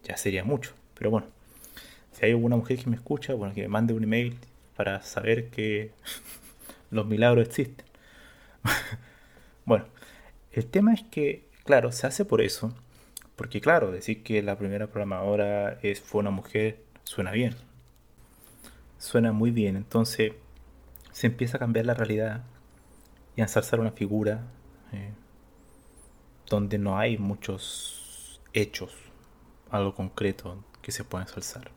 ya 0.05 0.17
sería 0.17 0.45
mucho. 0.45 0.73
Pero 0.95 1.11
bueno, 1.11 1.27
si 2.13 2.25
hay 2.25 2.31
alguna 2.31 2.55
mujer 2.55 2.79
que 2.79 2.89
me 2.89 2.95
escucha, 2.95 3.35
bueno, 3.35 3.53
que 3.53 3.63
me 3.63 3.67
mande 3.67 3.93
un 3.93 4.05
email 4.05 4.39
para 4.77 5.03
saber 5.03 5.51
que 5.51 5.91
los 6.93 7.07
milagros 7.07 7.49
existen. 7.49 7.85
bueno, 9.65 9.87
el 10.53 10.67
tema 10.67 10.95
es 10.95 11.03
que, 11.11 11.49
claro, 11.65 11.91
se 11.91 12.07
hace 12.07 12.25
por 12.25 12.41
eso. 12.41 12.73
Porque 13.35 13.61
claro, 13.61 13.91
decir 13.91 14.23
que 14.23 14.45
la 14.45 14.57
primera 14.57 14.87
programadora 14.87 15.81
es, 15.83 16.01
fue 16.01 16.21
una 16.21 16.31
mujer 16.31 16.79
suena 17.03 17.33
bien. 17.33 17.57
Suena 18.99 19.33
muy 19.33 19.51
bien. 19.51 19.75
Entonces 19.75 20.35
se 21.11 21.27
empieza 21.27 21.57
a 21.57 21.59
cambiar 21.59 21.87
la 21.87 21.95
realidad 21.95 22.45
y 23.35 23.41
a 23.41 23.45
ensalzar 23.47 23.81
una 23.81 23.91
figura. 23.91 24.43
Eh, 24.93 25.11
donde 26.49 26.79
no 26.79 26.99
hay 26.99 27.19
muchos 27.19 28.41
hechos, 28.53 28.93
algo 29.71 29.95
concreto 29.95 30.65
que 30.83 30.93
se 30.93 31.05
pueda 31.05 31.25
ensalzar. 31.25 31.71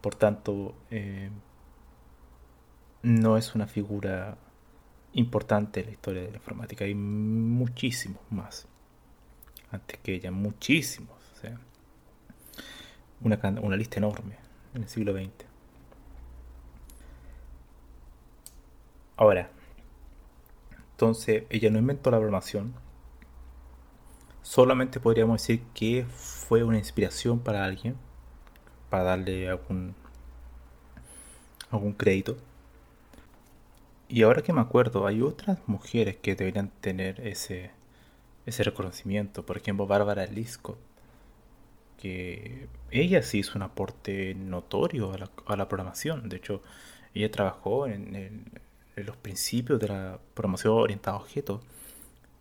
Por 0.00 0.14
tanto, 0.14 0.74
eh, 0.90 1.30
no 3.02 3.36
es 3.36 3.54
una 3.54 3.66
figura 3.66 4.36
importante 5.12 5.80
en 5.80 5.86
la 5.86 5.92
historia 5.92 6.22
de 6.22 6.30
la 6.30 6.36
informática. 6.36 6.84
Hay 6.84 6.94
muchísimos 6.94 8.20
más. 8.30 8.66
Antes 9.70 9.98
que 9.98 10.14
ella, 10.14 10.30
muchísimos. 10.30 11.16
Una, 13.20 13.40
una 13.60 13.76
lista 13.76 13.98
enorme 13.98 14.36
en 14.74 14.82
el 14.82 14.88
siglo 14.88 15.12
XX. 15.12 15.44
Ahora, 19.16 19.50
entonces 20.92 21.42
ella 21.50 21.70
no 21.70 21.80
inventó 21.80 22.12
la 22.12 22.18
programación, 22.18 22.74
solamente 24.48 24.98
podríamos 24.98 25.42
decir 25.42 25.60
que 25.74 26.06
fue 26.08 26.62
una 26.64 26.78
inspiración 26.78 27.38
para 27.38 27.64
alguien, 27.66 27.96
para 28.88 29.02
darle 29.02 29.46
algún, 29.46 29.94
algún 31.70 31.92
crédito. 31.92 32.38
Y 34.08 34.22
ahora 34.22 34.40
que 34.40 34.54
me 34.54 34.62
acuerdo, 34.62 35.06
hay 35.06 35.20
otras 35.20 35.58
mujeres 35.66 36.16
que 36.16 36.34
deberían 36.34 36.70
tener 36.80 37.20
ese, 37.26 37.72
ese 38.46 38.62
reconocimiento. 38.62 39.44
Por 39.44 39.58
ejemplo, 39.58 39.86
Bárbara 39.86 40.24
Liscott, 40.26 40.78
que 41.98 42.68
ella 42.90 43.22
sí 43.22 43.40
hizo 43.40 43.52
un 43.54 43.62
aporte 43.64 44.34
notorio 44.34 45.12
a 45.12 45.18
la, 45.18 45.30
a 45.44 45.56
la 45.56 45.68
programación. 45.68 46.30
De 46.30 46.36
hecho, 46.38 46.62
ella 47.12 47.30
trabajó 47.30 47.86
en, 47.86 48.16
en, 48.16 48.44
los 48.96 49.16
principios 49.18 49.78
de 49.78 49.88
la 49.88 50.18
programación 50.32 50.72
orientada 50.72 51.18
a 51.18 51.20
objetos 51.20 51.60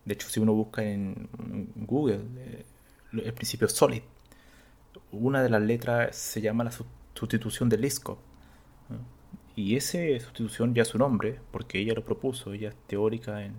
de 0.08 0.14
hecho, 0.14 0.30
si 0.30 0.40
uno 0.40 0.54
busca 0.54 0.84
en 0.84 1.28
Google 1.76 2.22
eh, 2.38 2.66
el 3.12 3.34
principio 3.34 3.68
SOLID, 3.68 4.04
una 5.12 5.44
de 5.44 5.50
las 5.50 5.62
letras 5.62 6.16
se 6.16 6.40
llama 6.40 6.64
la 6.64 6.72
sustitución 7.14 7.68
de 7.68 7.78
Liskov. 7.78 8.18
Y 9.58 9.76
esa 9.76 9.98
sustitución 10.20 10.74
ya 10.74 10.84
es 10.84 10.88
su 10.88 10.98
nombre, 10.98 11.42
porque 11.52 11.80
ella 11.80 11.94
lo 11.94 12.06
propuso, 12.06 12.54
ella 12.54 12.70
es 12.70 12.76
teórica 12.88 13.44
en, 13.44 13.54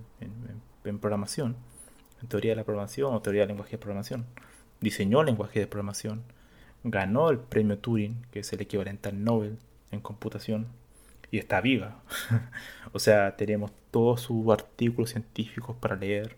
programación, 1.00 1.56
en 2.22 2.28
teoría 2.28 2.52
de 2.52 2.56
la 2.56 2.64
programación 2.64 3.12
o 3.12 3.20
teoría 3.20 3.42
del 3.42 3.48
lenguaje 3.48 3.72
de 3.72 3.78
programación. 3.78 4.24
Diseñó 4.80 5.20
el 5.20 5.26
lenguaje 5.26 5.60
de 5.60 5.66
programación, 5.66 6.22
ganó 6.82 7.28
el 7.28 7.40
premio 7.40 7.78
Turing, 7.78 8.24
que 8.30 8.38
es 8.38 8.50
el 8.54 8.62
equivalente 8.62 9.10
al 9.10 9.22
Nobel 9.22 9.58
en 9.90 10.00
computación, 10.00 10.68
y 11.30 11.38
está 11.38 11.60
viva. 11.60 12.00
o 12.92 12.98
sea, 12.98 13.36
tenemos 13.36 13.72
todos 13.90 14.20
sus 14.22 14.48
artículos 14.50 15.10
científicos 15.10 15.76
para 15.76 15.96
leer, 15.96 16.36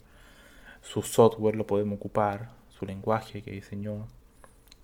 su 0.82 1.02
software 1.02 1.56
lo 1.56 1.66
podemos 1.66 1.96
ocupar, 1.96 2.50
su 2.68 2.86
lenguaje 2.86 3.42
que 3.42 3.52
diseñó, 3.52 4.06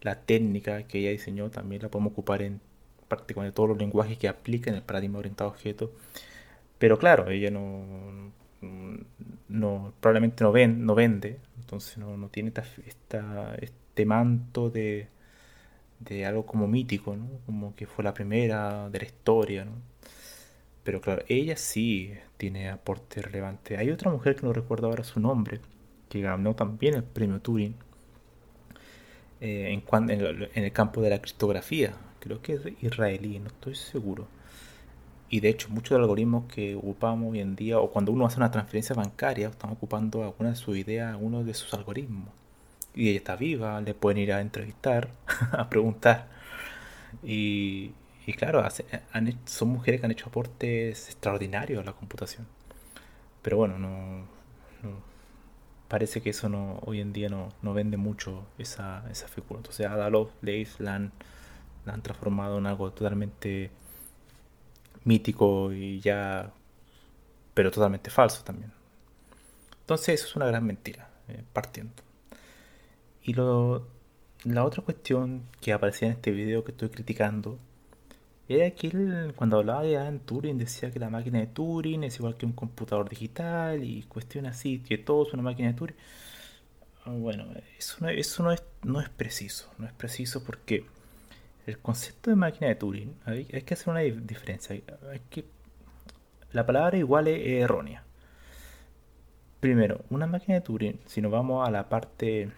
la 0.03 0.21
técnica 0.21 0.83
que 0.85 0.99
ella 0.99 1.11
diseñó 1.11 1.51
también 1.51 1.83
la 1.83 1.89
podemos 1.89 2.13
ocupar 2.13 2.43
en 2.43 2.61
prácticamente 3.09 3.55
todos 3.55 3.71
los 3.71 3.79
lenguajes 3.79 4.19
que 4.19 4.29
aplican 4.29 4.75
el 4.75 4.83
paradigma 4.83 5.19
orientado 5.19 5.51
a 5.51 5.53
objetos. 5.53 5.91
Pero 6.79 6.99
claro, 6.99 7.31
ella 7.31 7.51
no, 7.51 8.33
no 9.49 9.93
probablemente 10.01 10.45
no, 10.45 10.53
ven, 10.53 10.85
no 10.85 10.95
vende, 10.95 11.39
entonces 11.59 11.99
no, 11.99 12.17
no 12.17 12.29
tiene 12.29 12.53
esta, 12.87 13.55
este 13.57 14.05
manto 14.07 14.71
de, 14.71 15.09
de 16.01 16.27
algo 16.27 16.47
como 16.47 16.69
mítico, 16.69 17.17
como 17.47 17.75
que 17.75 17.87
fue 17.87 18.05
la 18.05 18.15
primera 18.15 18.91
de 18.91 18.99
la 18.99 19.05
historia. 19.05 19.65
¿no? 19.65 19.73
Pero 20.87 21.01
claro, 21.01 21.25
ella 21.27 21.57
sí 21.57 22.15
tiene 22.37 22.71
aporte 22.71 23.21
relevante. 23.21 23.77
Hay 23.77 23.91
otra 23.91 24.09
mujer 24.09 24.37
que 24.37 24.47
no 24.47 24.53
recuerdo 24.53 24.87
ahora 24.87 25.03
su 25.03 25.19
nombre, 25.19 25.61
que 26.09 26.21
ganó 26.21 26.55
también 26.55 26.95
el 26.95 27.03
premio 27.03 27.41
Turing 27.41 27.75
eh, 29.41 29.83
en, 29.91 30.49
el 30.65 30.73
campo 30.73 31.03
de 31.03 31.11
la 31.11 31.21
criptografía. 31.21 31.97
Creo 32.21 32.41
que 32.41 32.53
es 32.53 32.61
israelí, 32.83 33.41
no 33.41 33.49
estoy 33.49 33.75
seguro. 33.75 34.29
Y 35.29 35.41
de 35.41 35.49
hecho, 35.49 35.71
muchos 35.71 35.91
de 35.91 35.99
los 35.99 36.05
algoritmos 36.05 36.45
que 36.47 36.77
ocupamos 36.77 37.33
hoy 37.33 37.41
en 37.41 37.57
día, 37.57 37.81
o 37.81 37.91
cuando 37.91 38.13
uno 38.13 38.25
hace 38.25 38.37
una 38.37 38.53
transferencia 38.53 38.95
bancaria, 38.95 39.49
están 39.49 39.73
ocupando 39.73 40.23
alguna 40.23 40.51
de 40.51 40.57
sus 40.57 40.77
ideas, 40.77 41.11
algunos 41.11 41.45
de 41.45 41.55
sus 41.55 41.75
algoritmos. 41.75 42.29
Y 42.95 43.09
ella 43.09 43.19
está 43.19 43.35
viva, 43.35 43.81
le 43.81 43.93
pueden 43.93 44.19
ir 44.19 44.33
a 44.33 44.41
entrevistar, 44.41 45.09
a 45.51 45.69
preguntar. 45.69 46.29
Y, 47.25 47.91
y 48.27 48.33
claro, 48.33 48.67
son 49.45 49.69
mujeres 49.69 50.01
que 50.01 50.07
han 50.07 50.13
hecho 50.13 50.27
aportes 50.29 51.07
extraordinarios 51.07 51.81
a 51.81 51.85
la 51.85 51.93
computación. 51.93 52.47
Pero 53.41 53.59
bueno, 53.59 53.79
no, 53.79 54.27
parece 55.87 56.21
que 56.21 56.31
eso 56.31 56.49
no 56.49 56.81
hoy 56.85 57.01
en 57.01 57.13
día 57.13 57.29
no, 57.29 57.75
vende 57.75 57.97
mucho 57.97 58.45
esa, 58.59 59.05
esa 59.13 59.29
figura. 59.29 59.59
Entonces 59.59 59.87
Ada 59.87 60.11
Lovelace 60.11 60.83
la 60.83 60.97
han, 60.97 61.13
han 61.87 62.03
transformado 62.03 62.59
en 62.59 62.67
algo 62.67 62.91
totalmente 62.91 63.71
mítico 65.05 65.73
y 65.73 66.01
ya, 66.01 66.53
pero 67.55 67.71
totalmente 67.71 68.11
falso 68.11 68.43
también. 68.43 68.73
Entonces 69.83 70.21
eso 70.21 70.27
es 70.27 70.35
una 70.35 70.47
gran 70.47 70.67
mentira, 70.67 71.09
eh, 71.29 71.45
partiendo. 71.53 72.03
Y 73.23 73.35
lo, 73.35 73.87
la 74.43 74.65
otra 74.65 74.83
cuestión 74.83 75.45
que 75.61 75.73
aparecía 75.73 76.09
en 76.09 76.15
este 76.15 76.33
video 76.33 76.65
que 76.65 76.73
estoy 76.73 76.89
criticando 76.89 77.61
era 78.49 78.71
que 78.71 78.89
él, 78.89 79.33
cuando 79.37 79.59
hablaba 79.59 79.83
de 79.83 79.97
Alan 79.97 80.21
Turing, 80.21 80.59
decía 80.59 80.91
que 80.91 81.01
la 81.01 81.11
máquina 81.11 81.41
de 81.41 81.47
Turing 81.49 82.05
es 82.05 82.17
igual 82.19 82.37
que 82.37 82.47
un 82.47 82.53
computador 82.53 83.09
digital 83.09 83.83
y 83.83 84.03
cuestiones 84.05 84.53
así, 84.53 84.79
que 84.81 84.99
todo 84.99 85.27
es 85.27 85.33
una 85.33 85.43
máquina 85.43 85.69
de 85.69 85.75
Turing. 85.75 85.97
Ah, 87.05 87.11
bueno, 87.11 87.47
eso, 87.79 87.97
no, 88.01 88.09
eso 88.09 88.43
no, 88.43 88.53
es, 88.53 88.63
no 88.83 89.01
es 89.01 89.09
preciso, 89.09 89.71
no 89.79 89.87
es 89.87 89.93
preciso 89.93 90.45
porque 90.45 90.85
el 91.67 91.79
concepto 91.79 92.31
de 92.31 92.37
máquina 92.37 92.69
de 92.69 92.77
Turing, 92.77 93.17
hay, 93.25 93.45
que 93.45 93.75
hacer 93.75 93.89
una 93.89 94.01
diferencia. 94.01 94.77
Hay 95.11 95.21
que, 95.29 95.45
la 96.53 96.65
palabra 96.65 96.97
igual 96.97 97.27
es 97.29 97.63
errónea. 97.63 98.05
Primero, 99.61 100.05
una 100.11 100.27
máquina 100.27 100.55
de 100.55 100.61
Turing, 100.61 101.01
si 101.07 101.21
nos 101.21 101.33
vamos 101.33 101.67
a 101.67 101.71
la 101.73 101.89
parte 101.89 102.51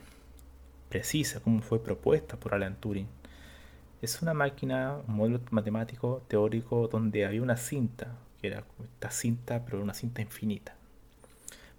precisa, 0.91 1.41
como 1.41 1.63
fue 1.63 1.83
propuesta 1.83 2.37
por 2.37 2.55
Alan 2.55 2.77
Turing, 2.77 3.09
es 4.01 4.23
una 4.23 4.35
máquina, 4.35 4.99
un 5.07 5.17
modelo 5.17 5.41
matemático 5.51 6.23
teórico 6.29 6.89
donde 6.89 7.25
había 7.25 7.43
una 7.43 7.57
cinta, 7.57 8.17
que 8.41 8.49
era 8.49 8.65
esta 8.83 9.11
cinta, 9.11 9.65
pero 9.65 9.83
una 9.83 9.95
cinta 9.95 10.23
infinita. 10.23 10.77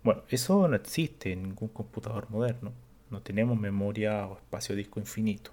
Bueno, 0.04 0.24
eso 0.30 0.68
no 0.68 0.76
existe 0.76 1.32
en 1.34 1.44
ningún 1.44 1.70
computador 1.70 2.30
moderno. 2.30 2.74
No 3.10 3.22
tenemos 3.22 3.58
memoria 3.58 4.28
o 4.28 4.38
espacio 4.38 4.76
disco 4.76 5.00
infinito. 5.00 5.52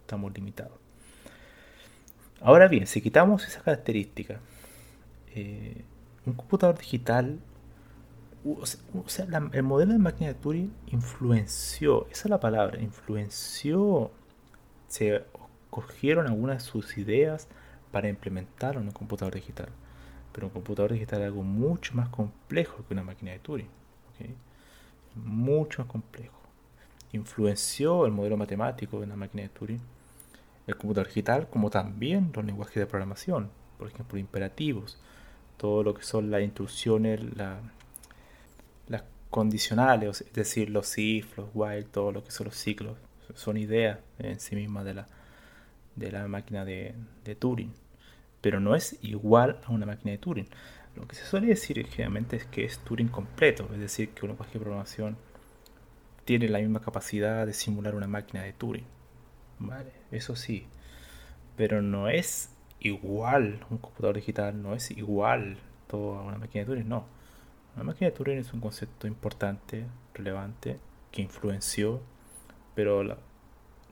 Estamos 0.00 0.32
limitados. 0.34 0.78
Ahora 2.40 2.68
bien, 2.68 2.86
si 2.86 3.00
quitamos 3.00 3.46
esa 3.46 3.62
característica, 3.62 4.40
eh, 5.34 5.84
un 6.26 6.34
computador 6.34 6.76
digital, 6.78 7.38
o 8.44 9.08
sea, 9.08 9.26
el 9.52 9.62
modelo 9.62 9.92
de 9.92 9.98
máquina 9.98 10.28
de 10.28 10.34
Turing 10.34 10.72
influenció, 10.88 12.08
esa 12.10 12.24
es 12.24 12.30
la 12.30 12.40
palabra, 12.40 12.80
influenció, 12.80 14.10
se 14.88 15.24
cogieron 15.72 16.26
algunas 16.26 16.62
de 16.62 16.70
sus 16.70 16.98
ideas 16.98 17.48
para 17.92 18.10
implementarlo 18.10 18.82
en 18.82 18.88
un 18.88 18.92
computador 18.92 19.34
digital. 19.34 19.70
Pero 20.30 20.48
un 20.48 20.52
computador 20.52 20.92
digital 20.92 21.22
es 21.22 21.28
algo 21.28 21.42
mucho 21.42 21.94
más 21.94 22.10
complejo 22.10 22.84
que 22.86 22.92
una 22.92 23.02
máquina 23.02 23.32
de 23.32 23.38
Turing. 23.38 23.68
Mucho 25.14 25.80
más 25.80 25.90
complejo. 25.90 26.38
Influenció 27.12 28.04
el 28.04 28.12
modelo 28.12 28.36
matemático 28.36 28.98
de 28.98 29.06
una 29.06 29.16
máquina 29.16 29.44
de 29.44 29.48
Turing, 29.48 29.80
el 30.66 30.76
computador 30.76 31.08
digital, 31.08 31.48
como 31.48 31.70
también 31.70 32.30
los 32.34 32.44
lenguajes 32.44 32.74
de 32.74 32.86
programación, 32.86 33.48
por 33.78 33.88
ejemplo, 33.88 34.18
imperativos, 34.18 34.98
todo 35.56 35.82
lo 35.82 35.94
que 35.94 36.02
son 36.02 36.30
las 36.30 36.42
instrucciones, 36.42 37.18
las 37.34 39.04
condicionales, 39.30 40.20
es 40.20 40.32
decir, 40.34 40.68
los 40.68 40.98
if, 40.98 41.38
los 41.38 41.48
while, 41.54 41.84
todo 41.84 42.12
lo 42.12 42.22
que 42.22 42.30
son 42.30 42.48
los 42.48 42.56
ciclos, 42.56 42.98
son 43.34 43.56
ideas 43.56 44.00
en 44.18 44.38
sí 44.38 44.54
mismas 44.54 44.84
de 44.84 44.94
la, 44.94 45.06
de 45.96 46.12
la 46.12 46.26
máquina 46.28 46.64
de, 46.64 46.94
Turing, 47.38 47.72
pero 48.40 48.60
no 48.60 48.74
es 48.74 48.98
igual 49.02 49.60
a 49.64 49.72
una 49.72 49.86
máquina 49.86 50.12
de 50.12 50.18
Turing. 50.18 50.48
Lo 50.96 51.06
que 51.08 51.14
se 51.14 51.24
suele 51.24 51.48
decir 51.48 51.84
generalmente 51.86 52.36
es 52.36 52.44
que 52.44 52.64
es 52.64 52.78
Turing 52.80 53.08
completo, 53.08 53.68
es 53.72 53.80
decir, 53.80 54.10
que 54.10 54.24
un 54.24 54.30
lenguaje 54.30 54.54
de 54.54 54.60
programación 54.60 55.16
tiene 56.24 56.48
la 56.48 56.58
misma 56.58 56.80
capacidad 56.80 57.46
de 57.46 57.52
simular 57.52 57.94
una 57.94 58.06
máquina 58.06 58.42
de 58.42 58.52
Turing. 58.52 58.86
Vale, 59.58 59.92
eso 60.10 60.36
sí, 60.36 60.66
pero 61.56 61.82
no 61.82 62.08
es 62.08 62.50
igual 62.80 63.64
un 63.70 63.78
computador 63.78 64.16
digital, 64.16 64.60
no 64.60 64.74
es 64.74 64.90
igual 64.90 65.58
todo 65.86 66.18
a 66.18 66.22
una 66.22 66.38
máquina 66.38 66.64
de 66.64 66.66
Turing, 66.66 66.88
no. 66.88 67.06
Una 67.74 67.84
máquina 67.84 68.10
de 68.10 68.16
Turing 68.16 68.38
es 68.38 68.52
un 68.52 68.60
concepto 68.60 69.06
importante, 69.06 69.86
relevante, 70.14 70.78
que 71.10 71.22
influenció, 71.22 72.00
pero 72.74 73.02
la, 73.02 73.18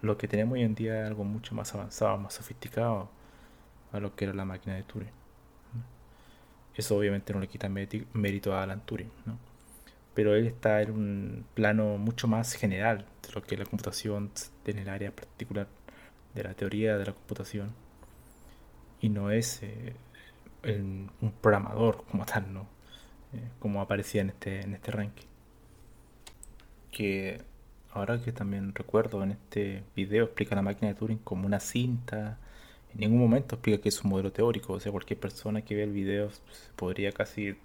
lo 0.02 0.16
que 0.18 0.28
tenemos 0.28 0.54
hoy 0.54 0.62
en 0.62 0.74
día 0.74 1.02
es 1.02 1.06
algo 1.06 1.24
mucho 1.24 1.54
más 1.54 1.74
avanzado, 1.74 2.18
más 2.18 2.34
sofisticado 2.34 3.10
a 3.92 4.00
lo 4.00 4.14
que 4.14 4.24
era 4.24 4.34
la 4.34 4.44
máquina 4.44 4.74
de 4.76 4.82
Turing. 4.82 5.10
Eso 6.74 6.96
obviamente 6.96 7.32
no 7.32 7.40
le 7.40 7.48
quita 7.48 7.68
mérito 7.68 8.54
a 8.54 8.62
Alan 8.62 8.80
Turing, 8.86 9.10
pero 10.14 10.34
él 10.34 10.46
está 10.46 10.80
en 10.82 10.90
un 10.92 11.44
plano 11.54 11.98
mucho 11.98 12.28
más 12.28 12.54
general 12.54 13.06
de 13.26 13.32
lo 13.34 13.42
que 13.42 13.56
la 13.56 13.64
computación 13.64 14.30
en 14.64 14.78
el 14.78 14.88
área 14.88 15.10
particular 15.14 15.66
de 16.34 16.44
la 16.44 16.54
teoría 16.54 16.96
de 16.96 17.06
la 17.06 17.12
computación 17.12 17.72
y 19.00 19.08
no 19.08 19.30
es 19.30 19.60
eh, 19.62 19.94
un 20.64 21.32
programador 21.40 22.04
como 22.04 22.24
tal, 22.24 22.52
¿no? 22.52 22.66
Eh, 23.32 23.48
como 23.58 23.80
aparecía 23.80 24.22
en 24.22 24.30
este, 24.30 24.60
en 24.60 24.74
este 24.74 24.90
ranking. 24.90 25.26
Que 26.90 27.42
ahora 27.92 28.20
que 28.20 28.32
también 28.32 28.74
recuerdo 28.74 29.22
en 29.22 29.32
este 29.32 29.82
video 29.96 30.24
explica 30.24 30.54
la 30.54 30.62
máquina 30.62 30.88
de 30.88 30.94
Turing 30.94 31.18
como 31.18 31.46
una 31.46 31.60
cinta. 31.60 32.38
En 32.92 33.00
ningún 33.00 33.18
momento 33.18 33.56
explica 33.56 33.80
que 33.82 33.88
es 33.88 34.02
un 34.02 34.10
modelo 34.10 34.32
teórico. 34.32 34.74
O 34.74 34.80
sea, 34.80 34.92
cualquier 34.92 35.18
persona 35.20 35.62
que 35.62 35.74
vea 35.74 35.84
el 35.84 35.92
video 35.92 36.30
se 36.30 36.40
podría 36.76 37.12
casi 37.12 37.56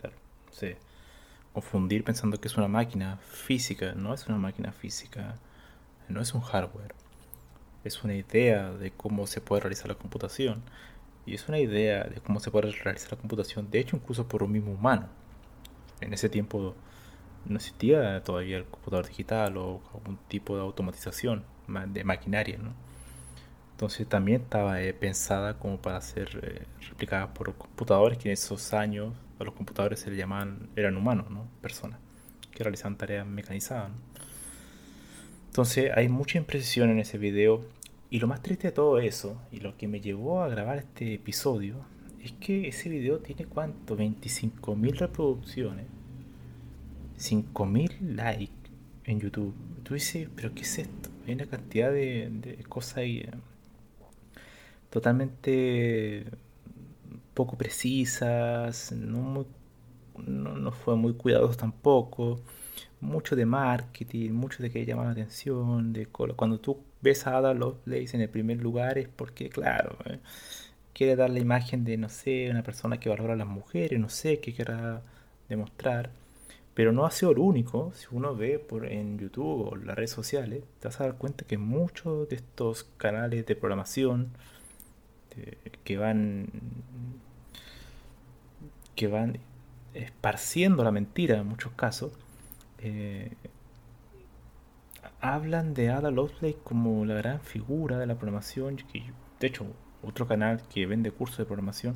confundir 1.53 2.03
pensando 2.03 2.39
que 2.39 2.47
es 2.47 2.57
una 2.57 2.67
máquina 2.67 3.17
física. 3.17 3.93
No 3.93 4.13
es 4.13 4.27
una 4.27 4.37
máquina 4.37 4.71
física. 4.71 5.35
No 6.09 6.21
es 6.21 6.33
un 6.33 6.41
hardware. 6.41 6.93
Es 7.83 8.03
una 8.03 8.15
idea 8.15 8.71
de 8.71 8.91
cómo 8.91 9.27
se 9.27 9.41
puede 9.41 9.61
realizar 9.61 9.87
la 9.87 9.95
computación. 9.95 10.63
Y 11.25 11.33
es 11.33 11.47
una 11.47 11.59
idea 11.59 12.03
de 12.03 12.21
cómo 12.21 12.39
se 12.39 12.51
puede 12.51 12.71
realizar 12.71 13.11
la 13.11 13.17
computación. 13.17 13.69
De 13.71 13.79
hecho, 13.79 13.95
incluso 13.95 14.27
por 14.27 14.43
un 14.43 14.51
mismo 14.51 14.73
humano. 14.73 15.07
En 16.01 16.13
ese 16.13 16.29
tiempo 16.29 16.75
no 17.45 17.57
existía 17.57 18.23
todavía 18.23 18.57
el 18.57 18.65
computador 18.65 19.07
digital 19.07 19.57
o 19.57 19.81
algún 19.93 20.17
tipo 20.27 20.55
de 20.55 20.61
automatización 20.61 21.43
de 21.87 22.03
maquinaria, 22.03 22.57
¿no? 22.57 22.73
Entonces 23.71 24.07
también 24.07 24.41
estaba 24.41 24.81
eh, 24.81 24.93
pensada 24.93 25.59
como 25.59 25.81
para 25.81 25.99
ser 25.99 26.29
eh, 26.43 26.65
replicada 26.89 27.33
por 27.33 27.53
computadores 27.55 28.17
que 28.17 28.29
en 28.29 28.33
esos 28.33 28.73
años 28.73 29.13
a 29.37 29.43
los 29.43 29.53
computadores 29.53 29.99
se 29.99 30.09
le 30.09 30.17
llamaban, 30.17 30.69
eran 30.77 30.95
humanos, 30.95 31.29
¿no? 31.29 31.47
Personas 31.61 31.99
que 32.51 32.63
realizaban 32.63 32.97
tareas 32.97 33.27
mecanizadas. 33.27 33.91
Entonces 35.47 35.91
hay 35.95 36.07
mucha 36.07 36.37
imprecisión 36.37 36.89
en 36.89 36.99
ese 36.99 37.17
video 37.17 37.65
y 38.09 38.19
lo 38.19 38.27
más 38.27 38.41
triste 38.41 38.69
de 38.69 38.71
todo 38.71 38.99
eso 38.99 39.41
y 39.51 39.59
lo 39.59 39.75
que 39.75 39.87
me 39.87 39.99
llevó 39.99 40.41
a 40.41 40.47
grabar 40.47 40.77
este 40.77 41.15
episodio 41.15 41.85
es 42.23 42.31
que 42.33 42.69
ese 42.69 42.89
video 42.89 43.19
tiene 43.19 43.45
cuánto, 43.45 43.97
25.000 43.97 44.97
reproducciones 44.97 45.85
5000 47.17 48.15
likes 48.15 48.53
en 49.05 49.19
YouTube. 49.19 49.53
Tú 49.83 49.93
dices, 49.93 50.29
pero 50.35 50.53
¿qué 50.53 50.61
es 50.61 50.79
esto? 50.79 51.09
hay 51.27 51.33
una 51.33 51.45
cantidad 51.47 51.91
de, 51.91 52.63
cosas 52.69 52.97
ahí 52.97 53.17
eh, 53.19 53.31
totalmente 54.89 56.25
poco 57.33 57.57
precisas, 57.57 58.91
no, 58.93 59.45
fue 60.71 60.95
muy 60.95 61.13
cuidadoso 61.13 61.57
tampoco, 61.57 62.41
mucho 63.01 63.35
de 63.35 63.45
marketing, 63.45 64.31
mucho 64.31 64.63
de 64.63 64.71
que 64.71 64.85
llama 64.85 65.05
la 65.05 65.11
atención, 65.11 65.93
de 65.93 66.07
cuando 66.07 66.59
tú 66.59 66.79
ves 67.01 67.27
a 67.27 67.37
Ada 67.37 67.53
Lovelace 67.53 68.15
en 68.15 68.21
el 68.21 68.29
primer 68.29 68.61
lugar 68.61 68.97
es 68.97 69.09
porque, 69.09 69.49
claro, 69.49 69.97
eh, 70.05 70.19
quiere 70.93 71.15
dar 71.15 71.29
la 71.29 71.39
imagen 71.39 71.83
de, 71.83 71.97
no 71.97 72.09
sé, 72.09 72.49
una 72.49 72.63
persona 72.63 72.99
que 72.99 73.09
valora 73.09 73.33
a 73.33 73.37
las 73.37 73.47
mujeres, 73.47 73.99
no 73.99 74.09
sé, 74.09 74.39
qué 74.39 74.53
quiera 74.53 75.01
demostrar. 75.49 76.11
Pero 76.75 76.91
no 76.91 77.05
ha 77.05 77.11
sido 77.11 77.31
el 77.31 77.39
único. 77.39 77.91
Si 77.95 78.05
uno 78.11 78.35
ve 78.35 78.59
por 78.59 78.85
en 78.85 79.17
YouTube 79.17 79.71
o 79.71 79.75
las 79.77 79.95
redes 79.95 80.11
sociales, 80.11 80.63
te 80.79 80.87
vas 80.87 81.01
a 81.01 81.05
dar 81.05 81.15
cuenta 81.15 81.45
que 81.45 81.57
muchos 81.57 82.29
de 82.29 82.35
estos 82.35 82.83
canales 82.97 83.45
de 83.47 83.55
programación 83.55 84.29
que 85.83 85.97
van 85.97 86.47
que 88.95 89.07
van 89.07 89.39
esparciendo 89.93 90.83
la 90.83 90.91
mentira 90.91 91.37
en 91.37 91.47
muchos 91.47 91.73
casos, 91.73 92.13
eh, 92.79 93.33
hablan 95.19 95.73
de 95.73 95.89
Ada 95.89 96.11
Lovelace 96.11 96.57
como 96.63 97.03
la 97.05 97.15
gran 97.15 97.41
figura 97.41 97.97
de 97.97 98.05
la 98.05 98.15
programación. 98.15 98.77
de 99.39 99.47
hecho, 99.47 99.65
otro 100.03 100.27
canal 100.27 100.61
que 100.69 100.85
vende 100.85 101.11
cursos 101.11 101.37
de 101.39 101.45
programación 101.45 101.95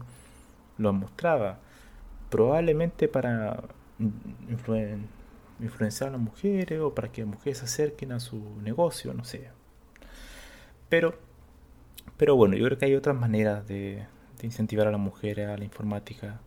lo 0.78 0.92
mostraba. 0.94 1.60
Probablemente 2.30 3.08
para 3.08 3.64
influenciar 5.60 6.10
a 6.10 6.14
las 6.14 6.22
mujeres 6.22 6.80
o 6.80 6.94
para 6.94 7.12
que 7.12 7.22
las 7.22 7.30
mujeres 7.30 7.60
se 7.60 7.66
acerquen 7.66 8.12
a 8.12 8.20
su 8.20 8.60
negocio, 8.62 9.14
no 9.14 9.24
sé. 9.24 9.50
Pero, 10.90 11.18
pero 12.18 12.36
bueno, 12.36 12.56
yo 12.56 12.66
creo 12.66 12.78
que 12.78 12.86
hay 12.86 12.96
otras 12.96 13.16
maneras 13.16 13.68
de, 13.68 14.06
incentivar 14.42 14.88
a 14.88 14.92
las 14.92 15.00
mujeres 15.00 15.50
a 15.50 15.58
la 15.58 15.66
informática 15.66 16.40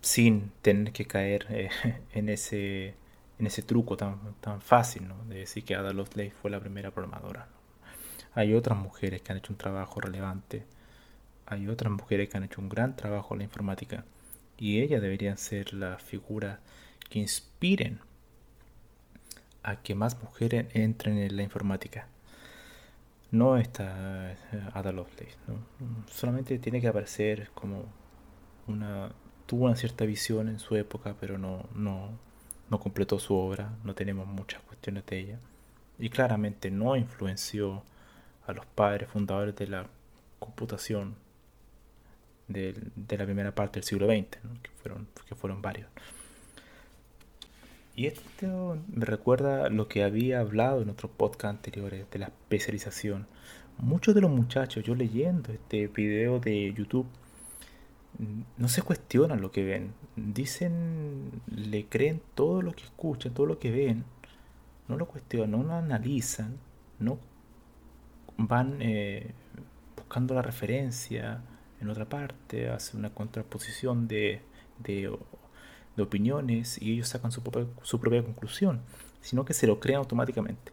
sin 0.00 0.50
tener 0.62 0.92
que 0.92 1.06
caer 1.06 1.46
eh, 1.50 1.70
en 2.12 2.28
ese 2.28 2.94
en 3.38 3.46
ese 3.46 3.62
truco 3.62 3.96
tan, 3.96 4.18
tan 4.40 4.60
fácil 4.60 5.08
¿no? 5.08 5.16
de 5.26 5.40
decir 5.40 5.64
que 5.64 5.74
Ada 5.74 5.92
Lovelace 5.92 6.30
fue 6.30 6.50
la 6.50 6.60
primera 6.60 6.90
programadora. 6.90 7.48
Hay 8.34 8.54
otras 8.54 8.78
mujeres 8.78 9.22
que 9.22 9.32
han 9.32 9.38
hecho 9.38 9.52
un 9.52 9.58
trabajo 9.58 10.00
relevante, 10.00 10.64
hay 11.46 11.68
otras 11.68 11.92
mujeres 11.92 12.28
que 12.28 12.36
han 12.36 12.44
hecho 12.44 12.60
un 12.60 12.68
gran 12.68 12.96
trabajo 12.96 13.34
en 13.34 13.38
la 13.38 13.44
informática 13.44 14.04
y 14.58 14.80
ellas 14.80 15.02
deberían 15.02 15.38
ser 15.38 15.74
las 15.74 16.02
figuras 16.02 16.58
que 17.08 17.18
inspiren 17.18 18.00
a 19.62 19.76
que 19.82 19.94
más 19.94 20.22
mujeres 20.22 20.66
entren 20.74 21.18
en 21.18 21.36
la 21.36 21.42
informática. 21.42 22.06
No 23.30 23.56
está 23.56 24.32
eh, 24.32 24.36
Ada 24.72 24.92
Lovelace, 24.92 25.36
solamente 26.10 26.58
tiene 26.58 26.80
que 26.80 26.88
aparecer 26.88 27.50
como 27.54 27.84
una 28.68 29.10
tuvo 29.46 29.66
una 29.66 29.76
cierta 29.76 30.04
visión 30.04 30.48
en 30.48 30.58
su 30.58 30.76
época, 30.76 31.14
pero 31.18 31.38
no, 31.38 31.64
no, 31.74 32.10
no 32.68 32.80
completó 32.80 33.18
su 33.18 33.34
obra, 33.34 33.70
no 33.84 33.94
tenemos 33.94 34.26
muchas 34.26 34.60
cuestiones 34.62 35.06
de 35.06 35.18
ella. 35.18 35.38
Y 35.98 36.10
claramente 36.10 36.70
no 36.70 36.96
influenció 36.96 37.82
a 38.46 38.52
los 38.52 38.66
padres 38.66 39.08
fundadores 39.08 39.56
de 39.56 39.68
la 39.68 39.86
computación 40.38 41.16
de, 42.48 42.74
la 43.08 43.24
primera 43.24 43.54
parte 43.54 43.80
del 43.80 43.84
siglo 43.84 44.06
XX, 44.06 44.38
que, 44.62 44.70
fueron, 44.82 45.08
que 45.26 45.34
fueron 45.34 45.62
varios. 45.62 45.88
Y 47.94 48.06
esto 48.06 48.78
me 48.88 49.06
recuerda 49.06 49.70
lo 49.70 49.88
que 49.88 50.04
había 50.04 50.40
hablado 50.40 50.82
en 50.82 50.90
otros 50.90 51.10
podcasts 51.10 51.56
anteriores 51.56 52.04
de 52.10 52.18
la 52.18 52.26
especialización. 52.26 53.26
Muchos 53.78 54.14
de 54.14 54.20
los 54.20 54.30
muchachos, 54.30 54.84
yo 54.84 54.94
leyendo 54.94 55.52
este 55.52 55.86
video 55.88 56.38
de 56.38 56.72
YouTube, 56.74 57.06
no 58.56 58.68
se 58.68 58.82
cuestionan 58.82 59.40
lo 59.40 59.50
que 59.50 59.64
ven. 59.64 59.92
Dicen, 60.14 61.30
le 61.46 61.86
creen 61.86 62.20
todo 62.34 62.62
lo 62.62 62.72
que 62.72 62.84
escuchan, 62.84 63.32
todo 63.32 63.46
lo 63.46 63.58
que 63.58 63.70
ven. 63.70 64.04
No 64.88 64.96
lo 64.96 65.06
cuestionan, 65.06 65.50
no 65.50 65.62
lo 65.62 65.74
analizan, 65.74 66.58
no 66.98 67.18
van 68.36 68.76
eh, 68.80 69.32
buscando 69.96 70.34
la 70.34 70.42
referencia 70.42 71.40
en 71.80 71.90
otra 71.90 72.08
parte, 72.08 72.68
hacen 72.68 73.00
una 73.00 73.10
contraposición 73.10 74.08
de, 74.08 74.40
de, 74.78 75.10
opiniones 75.98 76.80
y 76.80 76.92
ellos 76.92 77.08
sacan 77.08 77.32
su 77.32 77.42
propia, 77.42 77.66
su 77.82 78.00
propia 78.00 78.22
conclusión, 78.22 78.80
sino 79.20 79.44
que 79.44 79.54
se 79.54 79.66
lo 79.66 79.80
crean 79.80 79.98
automáticamente. 79.98 80.72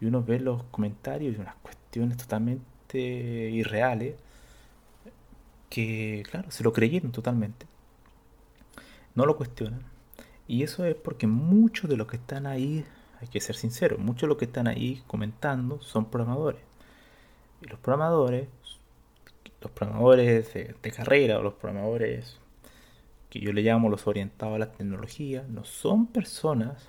Y 0.00 0.06
uno 0.06 0.22
ve 0.22 0.40
los 0.40 0.62
comentarios 0.64 1.36
y 1.36 1.40
unas 1.40 1.54
cuestiones 1.56 2.16
totalmente 2.16 2.98
irreales 2.98 4.16
que, 5.70 6.22
claro, 6.30 6.50
se 6.50 6.64
lo 6.64 6.72
creyeron 6.72 7.12
totalmente. 7.12 7.66
No 9.14 9.26
lo 9.26 9.36
cuestionan. 9.36 9.82
Y 10.46 10.62
eso 10.62 10.84
es 10.84 10.94
porque 10.94 11.26
muchos 11.26 11.88
de 11.88 11.96
los 11.96 12.06
que 12.06 12.16
están 12.16 12.46
ahí, 12.46 12.84
hay 13.20 13.28
que 13.28 13.40
ser 13.40 13.56
sinceros, 13.56 13.98
muchos 13.98 14.22
de 14.22 14.26
los 14.28 14.36
que 14.36 14.44
están 14.46 14.66
ahí 14.66 15.02
comentando 15.06 15.80
son 15.80 16.10
programadores. 16.10 16.60
Y 17.62 17.68
los 17.68 17.78
programadores, 17.78 18.48
los 19.62 19.70
programadores 19.70 20.54
de, 20.54 20.90
carrera 20.90 21.38
o 21.38 21.42
los 21.42 21.54
programadores 21.54 22.38
que 23.30 23.40
yo 23.40 23.52
le 23.52 23.62
llamo 23.62 23.88
los 23.88 24.06
orientados 24.06 24.56
a 24.56 24.58
la 24.58 24.72
tecnología, 24.72 25.44
no 25.48 25.64
son 25.64 26.06
personas 26.06 26.88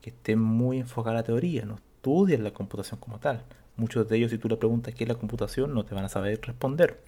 que 0.00 0.10
estén 0.10 0.40
muy 0.40 0.78
enfocadas 0.78 1.18
a 1.18 1.20
la 1.20 1.26
teoría, 1.26 1.64
no 1.64 1.76
estudian 1.76 2.42
la 2.42 2.52
computación 2.52 2.98
como 2.98 3.18
tal. 3.18 3.44
Muchos 3.76 4.08
de 4.08 4.16
ellos, 4.16 4.30
si 4.30 4.38
tú 4.38 4.48
le 4.48 4.56
preguntas 4.56 4.94
qué 4.94 5.04
es 5.04 5.08
la 5.08 5.14
computación, 5.14 5.72
no 5.72 5.84
te 5.84 5.94
van 5.94 6.04
a 6.04 6.08
saber 6.08 6.40
responder 6.42 6.98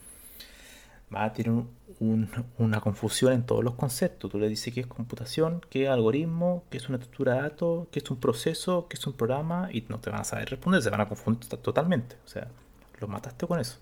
va 1.15 1.25
a 1.25 1.33
tener 1.33 1.65
una 2.59 2.81
confusión 2.81 3.33
en 3.33 3.45
todos 3.45 3.63
los 3.63 3.75
conceptos. 3.75 4.31
Tú 4.31 4.39
le 4.39 4.49
dices 4.49 4.73
qué 4.75 4.81
es 4.81 4.87
computación, 4.87 5.61
qué 5.71 5.85
es 5.85 5.91
algoritmo, 5.91 6.65
qué 6.71 6.79
es 6.79 6.89
una 6.89 6.99
estructura 6.99 7.35
de 7.35 7.43
datos, 7.43 7.89
qué 7.91 8.01
es 8.01 8.11
un 8.11 8.19
proceso, 8.19 8.87
qué 8.89 8.97
es 8.97 9.07
un 9.07 9.13
programa, 9.15 9.69
y 9.73 9.83
no 9.89 10.01
te 10.01 10.11
van 10.11 10.21
a 10.21 10.25
saber 10.25 10.51
responder, 10.51 10.83
se 10.83 10.91
van 10.91 11.01
a 11.01 11.09
confundir 11.09 11.49
totalmente. 11.49 12.17
O 12.25 12.29
sea, 12.29 12.49
lo 13.01 13.09
mataste 13.09 13.47
con 13.47 13.61
eso. 13.61 13.79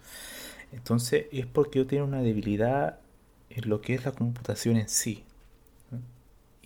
Entonces, 0.73 1.27
es 1.33 1.47
porque 1.47 1.79
yo 1.81 1.87
tengo 1.87 2.05
una 2.05 2.23
debilidad 2.23 2.99
en 3.51 3.69
lo 3.69 3.81
que 3.81 3.95
es 3.95 4.05
la 4.05 4.13
computación 4.13 4.77
en 4.77 4.89
sí. 4.89 5.25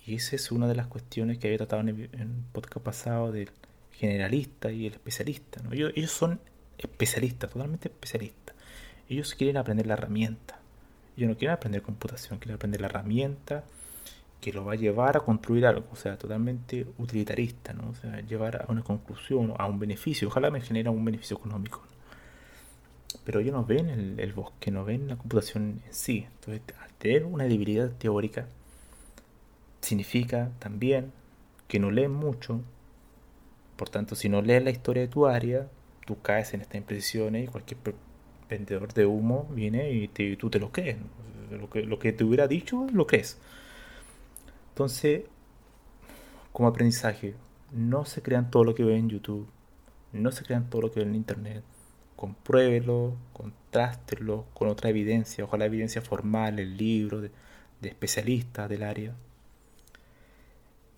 Y 0.05 0.15
esa 0.15 0.37
es 0.37 0.51
una 0.51 0.67
de 0.67 0.75
las 0.75 0.87
cuestiones 0.87 1.37
que 1.37 1.47
había 1.47 1.57
tratado 1.57 1.81
en 1.81 1.89
el, 1.89 2.29
podcast 2.53 2.85
pasado 2.85 3.31
del 3.31 3.49
generalista 3.91 4.71
y 4.71 4.87
el 4.87 4.93
especialista. 4.93 5.61
ellos 5.71 6.11
son 6.11 6.39
especialistas, 6.77 7.51
totalmente 7.51 7.89
especialistas. 7.89 8.55
Ellos 9.09 9.35
quieren 9.35 9.57
aprender 9.57 9.85
la 9.87 9.93
herramienta. 9.93 10.59
Ellos 11.17 11.29
no 11.29 11.37
quieren 11.37 11.55
aprender 11.55 11.81
computación, 11.81 12.39
quieren 12.39 12.55
aprender 12.55 12.79
la 12.79 12.87
herramienta 12.87 13.65
que 14.39 14.53
lo 14.53 14.63
va 14.63 14.73
a 14.73 14.75
llevar 14.75 15.17
a 15.17 15.21
construir 15.21 15.65
algo, 15.65 15.87
o 15.91 15.95
sea, 15.95 16.17
totalmente 16.17 16.85
utilitarista, 16.99 17.73
¿no? 17.73 17.89
O 17.89 17.95
sea, 17.95 18.21
llevar 18.21 18.65
a 18.67 18.71
una 18.71 18.83
conclusión, 18.83 19.53
a 19.57 19.65
un 19.65 19.79
beneficio, 19.79 20.27
ojalá 20.27 20.51
me 20.51 20.61
genera 20.61 20.91
un 20.91 21.03
beneficio 21.03 21.37
económico. 21.37 21.83
Pero 23.27 23.41
ellos 23.41 23.51
no 23.51 23.65
ven 23.65 23.89
el, 23.89 24.21
el, 24.21 24.31
bosque, 24.31 24.71
no 24.71 24.85
ven 24.85 25.09
la 25.09 25.17
computación 25.17 25.81
en 25.85 25.93
sí. 25.93 26.25
Entonces, 26.35 26.61
al 26.81 26.93
tener 26.93 27.25
una 27.25 27.43
debilidad 27.43 27.91
teórica, 27.91 28.47
significa 29.81 30.51
también 30.59 31.11
que 31.67 31.77
no 31.77 31.91
leen 31.91 32.13
mucho. 32.13 32.61
Por 33.75 33.89
tanto, 33.89 34.15
si 34.15 34.29
no 34.29 34.41
lees 34.41 34.63
la 34.63 34.69
historia 34.69 35.01
de 35.01 35.09
tu 35.09 35.27
área, 35.27 35.67
tú 36.05 36.21
caes 36.21 36.53
en 36.53 36.61
estas 36.61 36.77
imprecisiones 36.77 37.43
y 37.43 37.47
cualquier 37.51 37.81
vendedor 38.49 38.93
de 38.93 39.05
humo 39.05 39.45
viene 39.51 39.91
y 39.91 40.07
tú 40.37 40.49
te 40.49 40.59
lo 40.59 40.71
crees. 40.71 40.95
Lo 41.51 41.69
que, 41.69 41.81
lo 41.81 41.99
que 41.99 42.13
te 42.13 42.23
hubiera 42.23 42.47
dicho, 42.47 42.87
lo 42.93 43.07
crees. 43.07 43.37
Entonces, 44.69 45.23
como 46.53 46.69
aprendizaje, 46.69 47.35
no 47.73 48.05
se 48.05 48.21
crean 48.21 48.49
todo 48.49 48.63
lo 48.63 48.73
que 48.73 48.85
ven 48.85 48.99
en 48.99 49.09
YouTube, 49.09 49.49
no 50.13 50.31
se 50.31 50.45
crean 50.45 50.69
todo 50.69 50.83
lo 50.83 50.93
que 50.93 51.01
ven 51.01 51.09
en 51.09 51.15
Internet. 51.15 51.65
Compruébelo, 52.17 53.15
contrástelo 53.31 54.45
con 54.55 54.69
otra 54.69 54.89
evidencia, 54.89 55.43
ojalá 55.43 55.65
evidencia 55.65 56.01
formal, 56.01 56.57
el 56.57 56.75
libro 56.75 57.21
de, 57.21 57.29
especialistas 57.83 58.67
del 58.67 58.81
área. 58.81 59.13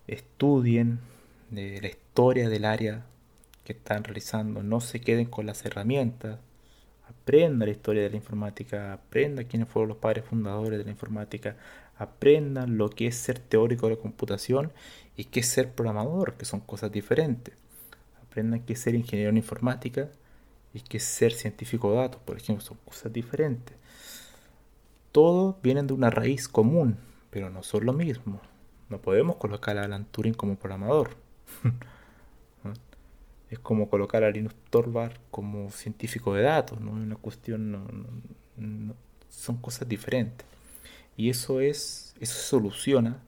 Estudien 0.06 0.98
de 1.50 1.78
la 1.82 1.88
historia 1.88 2.48
del 2.48 2.64
área 2.64 3.04
que 3.64 3.74
están 3.74 4.02
realizando, 4.02 4.62
no 4.62 4.80
se 4.80 5.02
queden 5.02 5.26
con 5.26 5.44
las 5.44 5.62
herramientas, 5.66 6.38
aprenda 7.06 7.66
la 7.66 7.72
historia 7.72 8.02
de 8.02 8.08
la 8.08 8.16
informática, 8.16 8.94
aprenda 8.94 9.44
quiénes 9.44 9.68
fueron 9.68 9.90
los 9.90 9.98
padres 9.98 10.24
fundadores 10.24 10.78
de 10.78 10.86
la 10.86 10.90
informática, 10.90 11.54
aprendan 11.98 12.78
lo 12.78 12.88
que 12.88 13.08
es 13.08 13.16
ser 13.16 13.38
teórico 13.38 13.88
de 13.88 13.96
la 13.96 14.00
computación 14.00 14.72
y 15.18 15.24
qué 15.24 15.40
es 15.40 15.48
ser 15.48 15.70
programador, 15.70 16.38
que 16.38 16.46
son 16.46 16.60
cosas 16.60 16.90
diferentes. 16.90 17.54
Aprendan 18.22 18.60
qué 18.60 18.72
es 18.72 18.80
ser 18.80 18.94
ingeniero 18.94 19.28
en 19.28 19.36
informática 19.36 20.08
y 20.72 20.80
qué 20.80 20.98
es 20.98 21.04
ser 21.04 21.32
científico 21.32 21.90
de 21.90 21.98
datos, 21.98 22.20
por 22.22 22.36
ejemplo, 22.36 22.64
son 22.64 22.78
cosas 22.84 23.12
diferentes. 23.12 23.76
Todos 25.12 25.56
vienen 25.62 25.86
de 25.86 25.94
una 25.94 26.10
raíz 26.10 26.48
común, 26.48 26.96
pero 27.30 27.50
no 27.50 27.62
son 27.62 27.86
lo 27.86 27.92
mismo. 27.92 28.40
No 28.88 29.00
podemos 29.00 29.36
colocar 29.36 29.78
a 29.78 29.84
Alan 29.84 30.04
Turing 30.04 30.34
como 30.34 30.56
programador. 30.56 31.16
Es 33.50 33.58
como 33.58 33.90
colocar 33.90 34.22
a 34.22 34.30
Linus 34.30 34.54
Torvald 34.70 35.12
como 35.32 35.72
científico 35.72 36.34
de 36.34 36.42
datos, 36.42 36.80
no 36.80 36.90
es 36.96 37.02
una 37.02 37.16
cuestión, 37.16 38.22
son 39.28 39.56
cosas 39.56 39.88
diferentes. 39.88 40.46
Y 41.16 41.30
eso 41.30 41.60
es, 41.60 42.14
eso 42.20 42.34
se 42.34 42.42
soluciona 42.42 43.20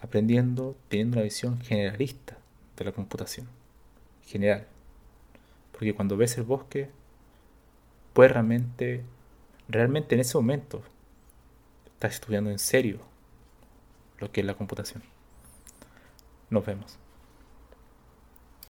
aprendiendo, 0.00 0.76
teniendo 0.88 1.18
una 1.18 1.22
visión 1.22 1.60
generalista 1.60 2.36
de 2.76 2.84
la 2.84 2.90
computación. 2.90 3.46
General. 4.26 4.66
Porque 5.74 5.94
cuando 5.94 6.16
ves 6.16 6.38
el 6.38 6.44
bosque, 6.44 6.90
puedes 8.12 8.32
realmente, 8.32 9.04
realmente 9.68 10.14
en 10.14 10.22
ese 10.22 10.38
momento, 10.38 10.82
estás 11.86 12.14
estudiando 12.14 12.50
en 12.50 12.58
serio 12.58 13.00
lo 14.18 14.32
que 14.32 14.40
es 14.40 14.46
la 14.46 14.54
computación. 14.54 15.02
Nos 16.48 16.64
vemos. 16.64 16.98